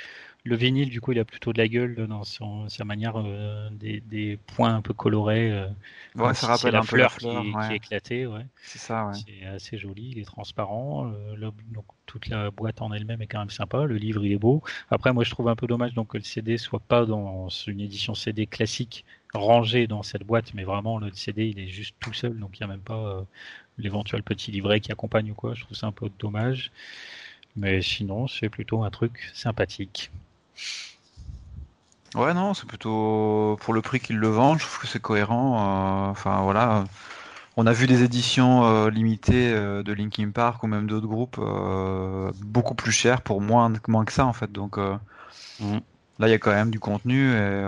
[0.48, 4.38] Le vinyle, du coup, il a plutôt de la gueule dans sa manière euh, des,
[4.54, 5.52] points un peu colorés.
[5.52, 5.68] Euh,
[6.14, 8.26] ouais, ça rappelle la un fleur, peu la fleur qui, est éclatée.
[8.26, 8.46] Ouais.
[8.62, 9.12] C'est ça, ouais.
[9.12, 11.12] C'est assez joli, il est transparent.
[11.12, 13.84] Euh, donc, toute la boîte en elle-même est quand même sympa.
[13.84, 14.62] Le livre, il est beau.
[14.90, 17.80] Après, moi, je trouve un peu dommage donc, que le CD soit pas dans une
[17.80, 22.14] édition CD classique rangé dans cette boîte, mais vraiment, le CD, il est juste tout
[22.14, 22.38] seul.
[22.38, 23.22] Donc, il n'y a même pas
[23.76, 25.52] l'éventuel petit livret qui accompagne ou quoi.
[25.52, 26.72] Je trouve ça un peu dommage.
[27.54, 30.10] Mais sinon, c'est plutôt un truc sympathique.
[32.14, 34.58] Ouais, non, c'est plutôt pour le prix qu'ils le vendent.
[34.58, 36.08] Je trouve que c'est cohérent.
[36.08, 36.84] Euh, enfin, voilà.
[37.56, 41.40] On a vu des éditions euh, limitées euh, de Linkin Park ou même d'autres groupes
[42.40, 44.50] beaucoup plus chères pour moins, moins que ça, en fait.
[44.52, 45.78] Donc mm.
[46.18, 47.32] là, il y a quand même du contenu.
[47.32, 47.64] Et,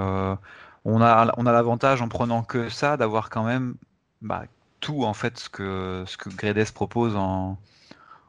[0.86, 3.74] on a, on a l'avantage en prenant que ça d'avoir quand même
[4.22, 4.44] bah,
[4.80, 7.58] tout, en fait, ce que, ce que Gredes propose en,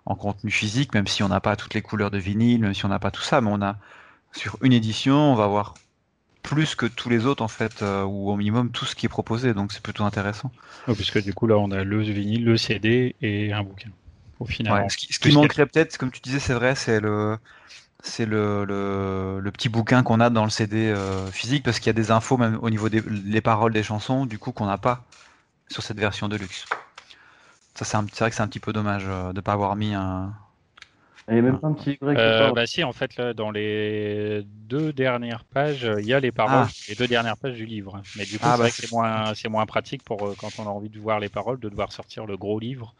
[0.05, 2.85] en contenu physique, même si on n'a pas toutes les couleurs de vinyle, même si
[2.85, 3.77] on n'a pas tout ça, mais on a
[4.33, 5.75] sur une édition, on va avoir
[6.41, 9.09] plus que tous les autres en fait, euh, ou au minimum tout ce qui est
[9.09, 10.51] proposé, donc c'est plutôt intéressant.
[10.87, 13.89] puisque du coup là on a le vinyle, le CD et un bouquin.
[14.39, 14.89] au final.
[14.89, 17.37] ce qui, manquerait peut-être, comme tu disais, c'est vrai, c'est le
[18.03, 20.91] c'est le, le, petit bouquin qu'on a dans le CD
[21.31, 24.39] physique parce qu'il y a des infos même au niveau des paroles des chansons du
[24.39, 25.03] coup qu'on n'a pas
[25.67, 26.65] sur cette version de luxe.
[27.75, 30.33] Ça c'est vrai que c'est un petit peu dommage de ne pas avoir mis un,
[31.27, 33.51] il n'y a même pas un petit Y euh, Bah si, en fait, là, dans
[33.51, 36.69] les deux dernières pages, il y a les paroles, ah.
[36.89, 38.01] les deux dernières pages du livre.
[38.17, 40.89] Mais du coup, ah, c'est bah, c'est moins, pratique pour euh, quand on a envie
[40.89, 42.95] de voir les paroles, de devoir sortir le gros livre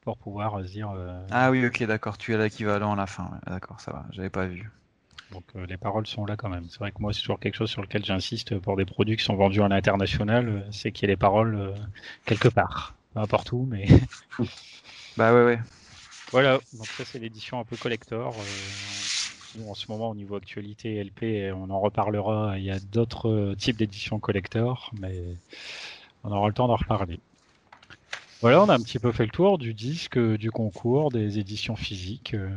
[0.00, 0.92] pour pouvoir euh, se dire.
[1.30, 2.18] Ah oui, ok, d'accord.
[2.18, 3.30] Tu as l'équivalent à la fin.
[3.46, 4.04] D'accord, ça va.
[4.10, 4.70] J'avais pas vu.
[5.30, 6.66] Donc les paroles sont là quand même.
[6.68, 9.24] C'est vrai que moi, c'est toujours quelque chose sur lequel j'insiste pour des produits qui
[9.24, 11.72] sont vendus à l'international, c'est qu'il y ait les paroles
[12.26, 13.86] quelque part, pas n'importe où, mais.
[15.16, 15.58] bah ouais, ouais.
[16.32, 18.34] Voilà, donc ça c'est l'édition un peu collector.
[18.34, 22.54] Euh, en ce moment, au niveau actualité LP, on en reparlera.
[22.56, 25.14] Il y a d'autres euh, types d'éditions collector, mais
[26.24, 27.20] on aura le temps d'en reparler.
[28.40, 31.76] Voilà, on a un petit peu fait le tour du disque, du concours, des éditions
[31.76, 32.34] physiques.
[32.34, 32.48] Euh,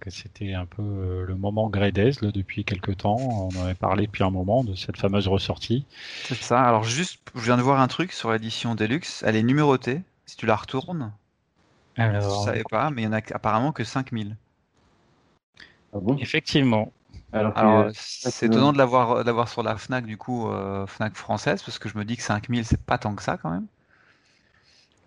[0.00, 3.16] que c'était un peu le moment Gradez là, depuis quelques temps.
[3.16, 5.84] On en avait parlé depuis un moment de cette fameuse ressortie.
[6.24, 6.62] C'est ça.
[6.62, 9.22] Alors juste, je viens de voir un truc sur l'édition Deluxe.
[9.26, 10.02] Elle est numérotée.
[10.26, 11.12] Si tu la retournes,
[11.96, 12.40] alors...
[12.40, 14.36] Je savais pas, mais il y en a apparemment que 5000.
[15.92, 16.16] Ah bon?
[16.18, 16.92] Effectivement.
[17.32, 21.88] Alors, c'est étonnant de l'avoir sur la Fnac du coup euh, Fnac française parce que
[21.88, 23.66] je me dis que 5000 c'est pas tant que ça quand même.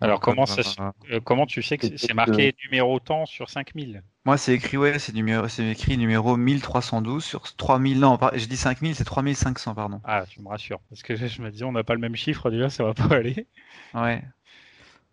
[0.02, 4.02] Alors comment ça, euh, euh, comment tu sais que c'est marqué numéro temps sur 5000
[4.24, 8.56] Moi c'est écrit ouais c'est numéro c'est écrit numéro 1312 sur 3000 non je dis
[8.56, 10.00] 5000 c'est 3500 pardon.
[10.04, 12.50] Ah tu me rassures parce que je me dis on n'a pas le même chiffre
[12.50, 13.46] déjà ça va pas aller.
[13.92, 14.22] Ouais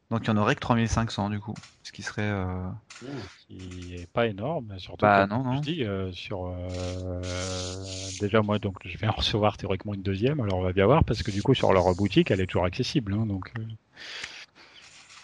[0.09, 1.53] donc il y en aurait que 3500 du coup,
[1.84, 2.21] ce qui serait.
[2.23, 2.69] Euh...
[3.47, 5.05] Qui est pas énorme, surtout.
[5.05, 5.57] Bah non, non.
[5.57, 6.45] Je dis euh, sur.
[6.45, 7.21] Euh...
[8.19, 11.03] Déjà moi donc je vais en recevoir théoriquement une deuxième, alors on va bien voir
[11.03, 13.51] parce que du coup sur leur boutique elle est toujours accessible, hein, donc.
[13.59, 13.63] Euh.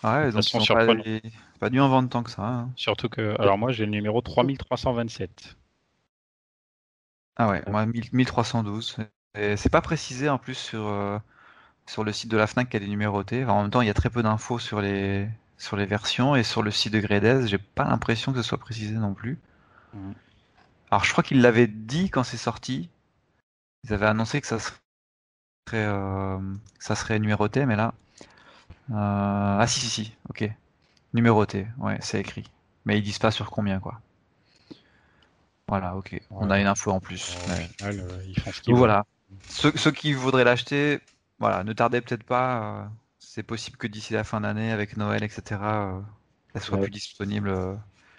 [0.04, 0.86] Ouais, donc ils pas,
[1.60, 2.46] pas dû en vendre tant que ça.
[2.46, 2.70] Hein.
[2.76, 5.56] Surtout que, alors moi j'ai le numéro 3327.
[7.38, 8.98] Ah ouais, moi 1312.
[9.36, 11.18] C'est pas précisé en plus sur euh,
[11.86, 13.46] sur le site de la Fnac qu'elle est numérotée.
[13.46, 15.28] en même temps, il y a très peu d'infos sur les
[15.58, 18.58] sur les versions et sur le site de Gredez, j'ai pas l'impression que ce soit
[18.58, 19.40] précisé non plus.
[19.94, 20.12] Mm.
[20.92, 22.90] Alors, je crois qu'ils l'avaient dit quand c'est sorti.
[23.84, 24.78] Ils avaient annoncé que ça serait
[25.74, 26.38] euh,
[26.80, 27.94] ça serait numéroté, mais là,
[28.92, 28.94] euh,
[29.60, 30.50] ah si si si, ok,
[31.14, 32.44] numéroté, ouais, c'est écrit,
[32.86, 34.00] mais ils disent pas sur combien quoi.
[35.68, 37.38] Voilà, ok, on a une info en plus.
[37.84, 38.22] Euh,
[38.68, 39.06] voilà,
[39.48, 41.00] ceux, ceux qui voudraient l'acheter,
[41.44, 42.56] voilà, ne tardez peut-être pas.
[42.56, 42.86] Euh,
[43.20, 46.00] c'est possible que d'ici la fin d'année, avec Noël, etc., euh,
[46.54, 47.76] elle soit plus disponible euh,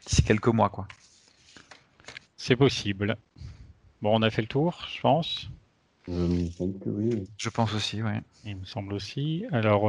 [0.07, 0.87] d'ici quelques mois, quoi.
[2.37, 3.17] C'est possible.
[4.03, 5.49] Bon, on a fait le tour, je pense.
[6.07, 8.11] Je pense aussi, oui.
[8.45, 9.47] Il me semble aussi.
[9.53, 9.85] Alors,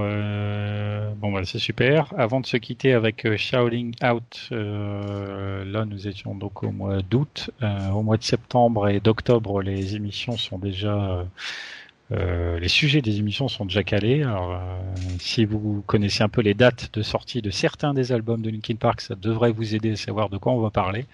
[1.17, 2.13] bon, bah, c'est super.
[2.17, 7.51] Avant de se quitter avec Shaolin Out, là, nous étions donc au mois d'août.
[7.61, 11.25] au mois de septembre et d'octobre, les émissions sont déjà
[12.11, 14.23] euh, les sujets des émissions sont déjà calés.
[14.23, 14.81] Alors, euh,
[15.19, 18.75] si vous connaissez un peu les dates de sortie de certains des albums de Linkin
[18.75, 21.05] Park, ça devrait vous aider à savoir de quoi on va parler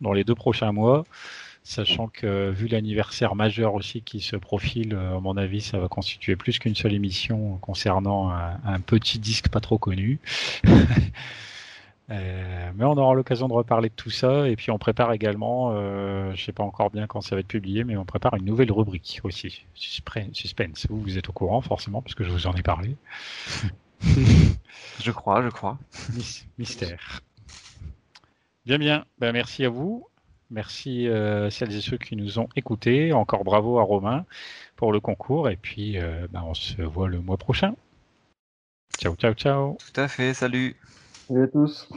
[0.00, 1.04] dans les deux prochains mois.
[1.64, 5.88] Sachant que vu l'anniversaire majeur aussi qui se profile, euh, à mon avis, ça va
[5.88, 10.18] constituer plus qu'une seule émission concernant un petit disque pas trop connu.
[12.10, 15.72] Euh, mais on aura l'occasion de reparler de tout ça et puis on prépare également,
[15.74, 18.46] euh, je sais pas encore bien quand ça va être publié, mais on prépare une
[18.46, 20.86] nouvelle rubrique aussi, suspense.
[20.88, 22.96] Vous, vous êtes au courant forcément parce que je vous en ai parlé.
[25.00, 25.78] je crois, je crois.
[26.58, 27.20] Mystère.
[28.64, 29.04] Bien, bien.
[29.18, 30.06] Ben, merci à vous.
[30.50, 33.12] Merci euh, celles et ceux qui nous ont écoutés.
[33.12, 34.24] Encore bravo à Romain
[34.76, 37.74] pour le concours et puis euh, ben, on se voit le mois prochain.
[38.98, 39.76] Ciao, ciao, ciao.
[39.76, 40.34] Tout à fait.
[40.34, 40.76] Salut.
[41.28, 41.88] Salut à tous.